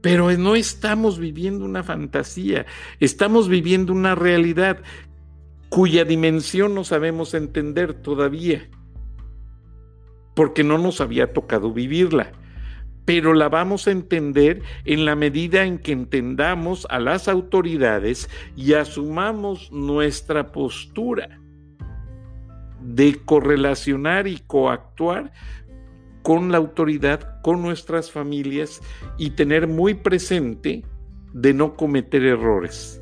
Pero 0.00 0.30
no 0.32 0.56
estamos 0.56 1.18
viviendo 1.18 1.66
una 1.66 1.82
fantasía, 1.82 2.64
estamos 3.00 3.48
viviendo 3.50 3.92
una 3.92 4.14
realidad 4.14 4.78
cuya 5.68 6.04
dimensión 6.04 6.74
no 6.74 6.84
sabemos 6.84 7.34
entender 7.34 7.94
todavía. 7.94 8.68
porque 10.34 10.62
no 10.62 10.78
nos 10.78 11.00
había 11.00 11.32
tocado 11.32 11.72
vivirla 11.72 12.30
pero 13.08 13.32
la 13.32 13.48
vamos 13.48 13.88
a 13.88 13.90
entender 13.90 14.60
en 14.84 15.06
la 15.06 15.16
medida 15.16 15.64
en 15.64 15.78
que 15.78 15.92
entendamos 15.92 16.86
a 16.90 17.00
las 17.00 17.26
autoridades 17.26 18.28
y 18.54 18.74
asumamos 18.74 19.72
nuestra 19.72 20.52
postura 20.52 21.40
de 22.82 23.18
correlacionar 23.24 24.26
y 24.26 24.40
coactuar 24.46 25.32
con 26.22 26.52
la 26.52 26.58
autoridad, 26.58 27.40
con 27.40 27.62
nuestras 27.62 28.10
familias 28.10 28.82
y 29.16 29.30
tener 29.30 29.66
muy 29.68 29.94
presente 29.94 30.84
de 31.32 31.54
no 31.54 31.76
cometer 31.76 32.22
errores. 32.24 33.00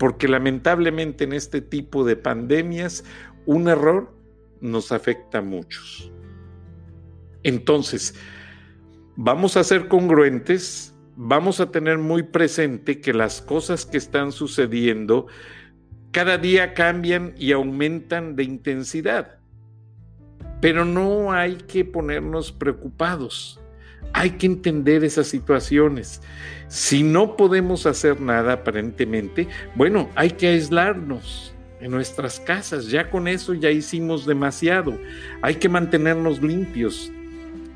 Porque 0.00 0.28
lamentablemente 0.28 1.24
en 1.24 1.34
este 1.34 1.60
tipo 1.60 2.04
de 2.06 2.16
pandemias 2.16 3.04
un 3.44 3.68
error 3.68 4.10
nos 4.62 4.92
afecta 4.92 5.38
a 5.38 5.42
muchos. 5.42 6.10
Entonces, 7.42 8.14
vamos 9.14 9.58
a 9.58 9.62
ser 9.62 9.88
congruentes, 9.88 10.94
vamos 11.16 11.60
a 11.60 11.70
tener 11.70 11.98
muy 11.98 12.22
presente 12.22 13.02
que 13.02 13.12
las 13.12 13.42
cosas 13.42 13.84
que 13.84 13.98
están 13.98 14.32
sucediendo 14.32 15.26
cada 16.12 16.38
día 16.38 16.72
cambian 16.72 17.34
y 17.36 17.52
aumentan 17.52 18.36
de 18.36 18.44
intensidad. 18.44 19.38
Pero 20.62 20.86
no 20.86 21.30
hay 21.30 21.56
que 21.56 21.84
ponernos 21.84 22.52
preocupados. 22.52 23.59
Hay 24.12 24.30
que 24.32 24.46
entender 24.46 25.04
esas 25.04 25.28
situaciones. 25.28 26.20
Si 26.68 27.02
no 27.02 27.36
podemos 27.36 27.86
hacer 27.86 28.20
nada 28.20 28.54
aparentemente, 28.54 29.48
bueno, 29.74 30.08
hay 30.14 30.30
que 30.30 30.48
aislarnos 30.48 31.54
en 31.80 31.90
nuestras 31.90 32.40
casas. 32.40 32.88
Ya 32.88 33.10
con 33.10 33.28
eso 33.28 33.54
ya 33.54 33.70
hicimos 33.70 34.26
demasiado. 34.26 34.98
Hay 35.42 35.56
que 35.56 35.68
mantenernos 35.68 36.42
limpios 36.42 37.10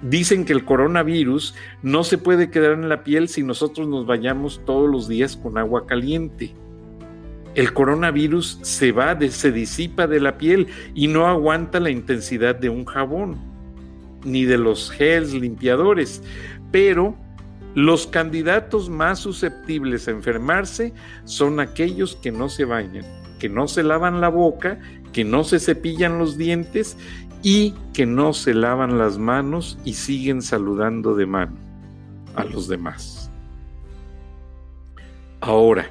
dicen 0.05 0.45
que 0.45 0.53
el 0.53 0.65
coronavirus 0.65 1.55
no 1.83 2.05
se 2.05 2.19
puede 2.19 2.51
quedar 2.51 2.73
en 2.73 2.89
la 2.89 3.03
piel 3.03 3.29
si 3.29 3.43
nosotros 3.43 3.89
nos 3.89 4.07
bañamos 4.07 4.61
todos 4.65 4.89
los 4.91 5.09
días 5.09 5.37
con 5.37 5.59
agua 5.59 5.87
caliente. 5.87 6.55
El 7.55 7.73
coronavirus 7.73 8.59
se 8.63 8.93
va, 8.93 9.19
se 9.31 9.53
disipa 9.53 10.07
de 10.07 10.21
la 10.21 10.37
piel 10.37 10.67
y 10.95 11.07
no 11.07 11.27
aguanta 11.27 11.81
la 11.81 11.91
intensidad 11.91 12.55
de 12.55 12.69
un 12.69 12.85
jabón, 12.85 13.39
ni 14.25 14.45
de 14.45 14.59
los 14.59 14.91
gels 14.91 15.33
limpiadores. 15.33 16.23
Pero 16.73 17.17
los 17.75 18.07
candidatos 18.07 18.89
más 18.89 19.19
susceptibles 19.19 20.07
a 20.07 20.13
enfermarse 20.13 20.93
son 21.25 21.61
aquellos 21.61 22.17
que 22.17 22.31
no 22.31 22.49
se 22.49 22.65
bañan, 22.65 23.05
que 23.39 23.49
no 23.49 23.69
se 23.69 23.83
lavan 23.83 24.21
la 24.21 24.29
boca, 24.29 24.79
que 25.13 25.25
no 25.25 25.45
se 25.45 25.59
cepillan 25.59 26.19
los 26.19 26.37
dientes 26.39 26.97
y 27.43 27.75
que 27.93 28.07
no 28.07 28.33
se 28.33 28.55
lavan 28.55 28.99
las 28.99 29.19
manos 29.19 29.79
y 29.85 29.95
siguen 29.95 30.41
saludando 30.41 31.15
de 31.15 31.27
mano 31.27 31.57
a 32.35 32.45
los 32.45 32.69
demás. 32.69 33.31
Ahora, 35.41 35.91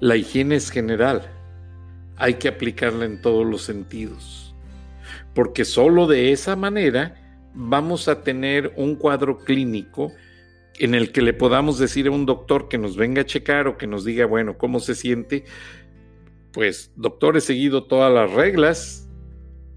la 0.00 0.16
higiene 0.16 0.56
es 0.56 0.70
general, 0.70 1.28
hay 2.16 2.34
que 2.34 2.48
aplicarla 2.48 3.04
en 3.04 3.20
todos 3.20 3.46
los 3.46 3.62
sentidos, 3.62 4.54
porque 5.34 5.64
solo 5.64 6.06
de 6.06 6.32
esa 6.32 6.56
manera 6.56 7.21
vamos 7.54 8.08
a 8.08 8.22
tener 8.22 8.72
un 8.76 8.96
cuadro 8.96 9.38
clínico 9.38 10.12
en 10.78 10.94
el 10.94 11.12
que 11.12 11.22
le 11.22 11.32
podamos 11.32 11.78
decir 11.78 12.06
a 12.06 12.10
un 12.10 12.26
doctor 12.26 12.68
que 12.68 12.78
nos 12.78 12.96
venga 12.96 13.22
a 13.22 13.26
checar 13.26 13.68
o 13.68 13.76
que 13.76 13.86
nos 13.86 14.04
diga, 14.04 14.26
bueno, 14.26 14.56
¿cómo 14.56 14.80
se 14.80 14.94
siente? 14.94 15.44
Pues, 16.52 16.92
doctor, 16.96 17.36
he 17.36 17.40
seguido 17.40 17.84
todas 17.84 18.12
las 18.12 18.30
reglas, 18.32 19.08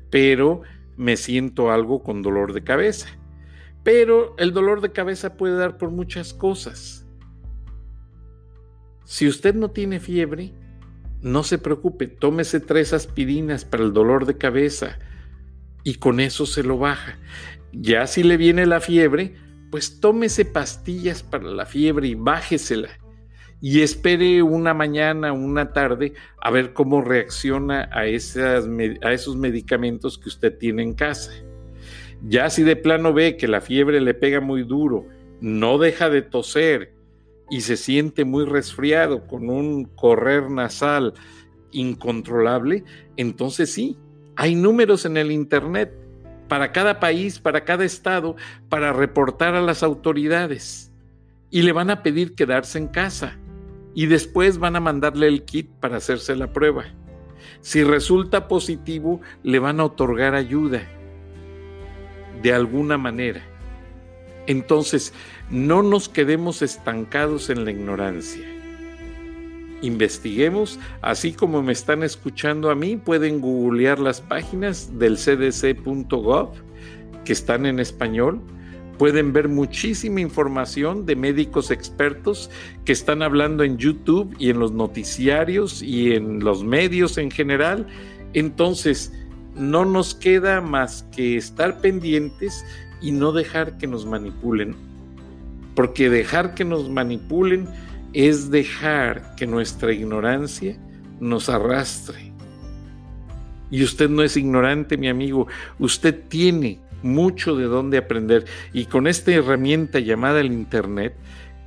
pero 0.10 0.62
me 0.98 1.18
siento 1.18 1.72
algo 1.72 2.04
con 2.04 2.22
dolor 2.22 2.54
de 2.54 2.64
cabeza. 2.64 3.08
Pero 3.84 4.36
el 4.38 4.54
dolor 4.54 4.82
de 4.82 4.92
cabeza 4.92 5.38
puede 5.38 5.56
dar 5.56 5.78
por 5.78 5.92
muchas 5.92 6.34
cosas. 6.34 7.06
Si 9.04 9.28
usted 9.28 9.54
no 9.54 9.70
tiene 9.70 10.00
fiebre, 10.00 10.54
no 11.22 11.44
se 11.44 11.58
preocupe, 11.58 12.08
tómese 12.08 12.60
tres 12.60 12.94
aspirinas 12.94 13.66
para 13.66 13.84
el 13.84 13.94
dolor 13.94 14.26
de 14.26 14.38
cabeza 14.38 14.98
y 15.84 15.96
con 15.96 16.20
eso 16.20 16.46
se 16.46 16.64
lo 16.64 16.78
baja. 16.78 17.18
Ya 17.78 18.08
si 18.08 18.24
le 18.24 18.38
viene 18.38 18.66
la 18.66 18.80
fiebre, 18.80 19.36
pues 19.72 20.00
tómese 20.00 20.46
pastillas 20.46 21.24
para 21.24 21.46
la 21.46 21.66
fiebre 21.66 22.08
y 22.08 22.16
bájesela 22.16 22.90
y 23.62 23.82
espere 23.82 24.44
una 24.44 24.74
mañana, 24.74 25.34
una 25.34 25.74
tarde, 25.74 26.14
a 26.42 26.52
ver 26.52 26.74
cómo 26.74 27.02
reacciona 27.02 27.90
a, 27.92 28.06
esas, 28.06 28.68
a 29.02 29.14
esos 29.14 29.36
medicamentos 29.38 30.18
que 30.18 30.30
usted 30.30 30.58
tiene 30.58 30.84
en 30.84 30.94
casa. 30.94 31.32
Ya 32.22 32.50
si 32.50 32.64
de 32.64 32.76
plano 32.76 33.14
ve 33.14 33.38
que 33.38 33.48
la 33.48 33.62
fiebre 33.62 34.02
le 34.02 34.14
pega 34.14 34.40
muy 34.40 34.64
duro, 34.64 35.08
no 35.42 35.78
deja 35.78 36.10
de 36.10 36.22
toser 36.22 36.94
y 37.50 37.62
se 37.62 37.76
siente 37.76 38.24
muy 38.24 38.46
resfriado 38.46 39.26
con 39.28 39.50
un 39.50 39.86
correr 39.86 40.50
nasal 40.50 41.14
incontrolable, 41.72 42.84
entonces 43.18 43.72
sí, 43.72 43.98
hay 44.36 44.56
números 44.56 45.06
en 45.06 45.18
el 45.18 45.32
Internet 45.32 45.92
para 46.48 46.72
cada 46.72 47.00
país, 47.00 47.40
para 47.40 47.64
cada 47.64 47.86
estado, 47.86 48.36
para 48.70 48.94
reportar 48.94 49.56
a 49.56 49.62
las 49.62 49.84
autoridades 49.84 50.92
y 51.50 51.62
le 51.62 51.72
van 51.72 51.90
a 51.90 52.04
pedir 52.04 52.36
quedarse 52.36 52.78
en 52.78 52.88
casa 52.88 53.38
y 53.94 54.08
después 54.08 54.58
van 54.58 54.76
a 54.76 54.82
mandarle 54.82 55.28
el 55.28 55.44
kit 55.44 55.70
para 55.80 55.98
hacerse 55.98 56.36
la 56.36 56.52
prueba. 56.52 56.86
Si 57.62 57.84
resulta 57.84 58.48
positivo, 58.48 59.22
le 59.44 59.60
van 59.60 59.80
a 59.80 59.86
otorgar 59.86 60.36
ayuda 60.36 60.84
de 62.42 62.54
alguna 62.54 62.98
manera. 62.98 63.42
Entonces, 64.48 65.14
no 65.50 65.82
nos 65.82 66.10
quedemos 66.10 66.62
estancados 66.62 67.50
en 67.50 67.66
la 67.66 67.72
ignorancia. 67.72 68.55
Investiguemos, 69.82 70.80
así 71.02 71.34
como 71.34 71.62
me 71.62 71.74
están 71.74 72.04
escuchando 72.04 72.70
a 72.70 72.76
mí, 72.76 72.98
pueden 72.98 73.42
googlear 73.42 74.00
las 74.00 74.22
páginas 74.22 74.98
del 74.98 75.18
cdc.gov 75.18 76.54
que 77.24 77.34
están 77.34 77.66
en 77.66 77.80
español 77.80 78.42
Pueden 78.98 79.34
ver 79.34 79.50
muchísima 79.50 80.22
información 80.22 81.06
de 81.06 81.18
médicos 81.18 81.70
expertos 81.70 82.50
que 82.86 82.94
están 82.94 83.22
hablando 83.22 83.64
en 83.64 83.78
YouTube 83.78 84.34
y 84.40 84.50
en 84.50 84.60
los 84.60 84.72
noticiarios 84.72 85.82
y 85.82 86.14
en 86.14 86.40
los 86.40 86.64
medios 86.64 87.18
en 87.18 87.30
general. 87.30 87.88
Entonces, 88.34 89.12
no 89.54 89.84
nos 89.84 90.16
queda 90.16 90.62
más 90.62 91.04
que 91.14 91.36
estar 91.36 91.82
pendientes 91.82 92.66
y 93.02 93.12
no 93.12 93.34
dejar 93.34 93.78
que 93.78 93.88
nos 93.88 94.06
manipulen. 94.06 94.76
Porque 95.76 96.10
dejar 96.10 96.56
que 96.56 96.64
nos 96.64 96.90
manipulen 96.90 97.68
es 98.16 98.50
dejar 98.50 99.36
que 99.36 99.46
nuestra 99.46 99.92
ignorancia 99.92 100.78
nos 101.20 101.50
arrastre. 101.50 102.32
Y 103.70 103.84
usted 103.84 104.10
no 104.10 104.24
es 104.24 104.38
ignorante, 104.38 104.96
mi 104.96 105.10
amigo. 105.10 105.48
Usted 105.80 106.18
tiene 106.30 106.80
mucho 107.04 107.58
de 107.58 107.66
dónde 107.66 107.98
aprender. 107.98 108.46
Y 108.72 108.86
con 108.86 109.08
esta 109.08 109.34
herramienta 109.34 110.00
llamada 110.00 110.40
el 110.40 110.54
Internet, 110.54 111.14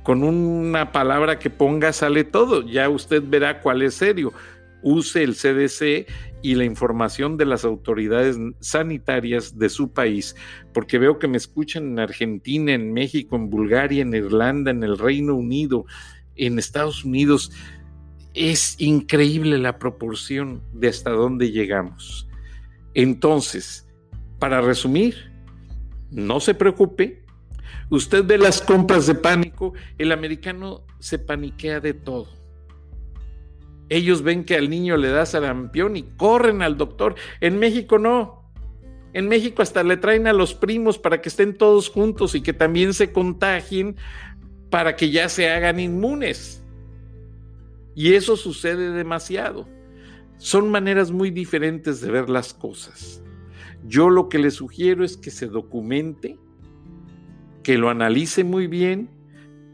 con 0.01 0.23
una 0.23 0.91
palabra 0.91 1.37
que 1.37 1.51
ponga 1.51 1.93
sale 1.93 2.23
todo. 2.23 2.67
Ya 2.67 2.89
usted 2.89 3.21
verá 3.23 3.61
cuál 3.61 3.83
es 3.83 3.93
serio. 3.93 4.33
Use 4.81 5.21
el 5.21 5.35
CDC 5.35 6.07
y 6.41 6.55
la 6.55 6.63
información 6.63 7.37
de 7.37 7.45
las 7.45 7.63
autoridades 7.63 8.37
sanitarias 8.59 9.59
de 9.59 9.69
su 9.69 9.91
país, 9.91 10.35
porque 10.73 10.97
veo 10.97 11.19
que 11.19 11.27
me 11.27 11.37
escuchan 11.37 11.83
en 11.83 11.99
Argentina, 11.99 12.73
en 12.73 12.91
México, 12.93 13.35
en 13.35 13.49
Bulgaria, 13.49 14.01
en 14.01 14.15
Irlanda, 14.15 14.71
en 14.71 14.83
el 14.83 14.97
Reino 14.97 15.35
Unido, 15.35 15.85
en 16.39 16.57
Estados 16.57 17.05
Unidos. 17.05 17.51
Es 18.33 18.79
increíble 18.79 19.57
la 19.57 19.77
proporción 19.77 20.63
de 20.73 20.87
hasta 20.87 21.11
dónde 21.11 21.51
llegamos. 21.51 22.27
Entonces, 22.93 23.87
para 24.39 24.61
resumir, 24.61 25.31
no 26.11 26.39
se 26.39 26.53
preocupe. 26.53 27.23
Usted 27.89 28.25
ve 28.25 28.37
las 28.37 28.61
compras 28.61 29.07
de 29.07 29.15
pánico, 29.15 29.73
el 29.97 30.11
americano 30.11 30.85
se 30.99 31.19
paniquea 31.19 31.79
de 31.79 31.93
todo. 31.93 32.27
Ellos 33.89 34.21
ven 34.21 34.43
que 34.43 34.55
al 34.55 34.69
niño 34.69 34.97
le 34.97 35.09
da 35.09 35.25
sarampión 35.25 35.97
y 35.97 36.03
corren 36.03 36.61
al 36.61 36.77
doctor. 36.77 37.15
En 37.41 37.57
México 37.57 37.97
no. 37.97 38.39
En 39.13 39.27
México 39.27 39.63
hasta 39.63 39.81
le 39.83 39.97
traen 39.97 40.27
a 40.27 40.33
los 40.33 40.53
primos 40.53 40.99
para 40.99 41.19
que 41.21 41.29
estén 41.29 41.57
todos 41.57 41.89
juntos 41.89 42.35
y 42.35 42.41
que 42.41 42.53
también 42.53 42.93
se 42.93 43.11
contagien 43.11 43.95
para 44.69 44.95
que 44.95 45.09
ya 45.09 45.29
se 45.29 45.49
hagan 45.49 45.79
inmunes. 45.79 46.63
Y 47.95 48.13
eso 48.13 48.37
sucede 48.37 48.91
demasiado. 48.91 49.67
Son 50.37 50.69
maneras 50.69 51.11
muy 51.11 51.31
diferentes 51.31 52.01
de 52.01 52.11
ver 52.11 52.29
las 52.29 52.53
cosas. 52.53 53.21
Yo 53.85 54.09
lo 54.09 54.29
que 54.29 54.39
le 54.39 54.51
sugiero 54.51 55.03
es 55.03 55.17
que 55.17 55.31
se 55.31 55.47
documente, 55.47 56.37
que 57.63 57.77
lo 57.77 57.89
analice 57.89 58.43
muy 58.43 58.67
bien, 58.67 59.09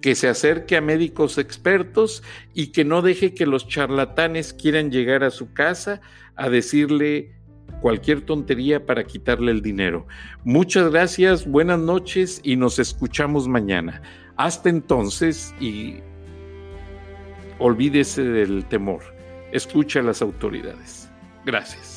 que 0.01 0.15
se 0.15 0.27
acerque 0.27 0.77
a 0.77 0.81
médicos 0.81 1.37
expertos 1.37 2.23
y 2.53 2.67
que 2.67 2.85
no 2.85 3.01
deje 3.01 3.33
que 3.33 3.45
los 3.45 3.67
charlatanes 3.67 4.53
quieran 4.53 4.91
llegar 4.91 5.23
a 5.23 5.31
su 5.31 5.53
casa 5.53 6.01
a 6.35 6.49
decirle 6.49 7.33
cualquier 7.81 8.21
tontería 8.21 8.85
para 8.85 9.05
quitarle 9.05 9.51
el 9.51 9.61
dinero. 9.61 10.07
Muchas 10.43 10.91
gracias, 10.91 11.47
buenas 11.47 11.79
noches 11.79 12.39
y 12.43 12.55
nos 12.55 12.79
escuchamos 12.79 13.47
mañana. 13.47 14.01
Hasta 14.37 14.69
entonces 14.69 15.53
y 15.59 15.99
olvídese 17.59 18.23
del 18.23 18.65
temor. 18.65 19.01
Escucha 19.51 19.99
a 19.99 20.03
las 20.03 20.21
autoridades. 20.21 21.09
Gracias. 21.45 21.94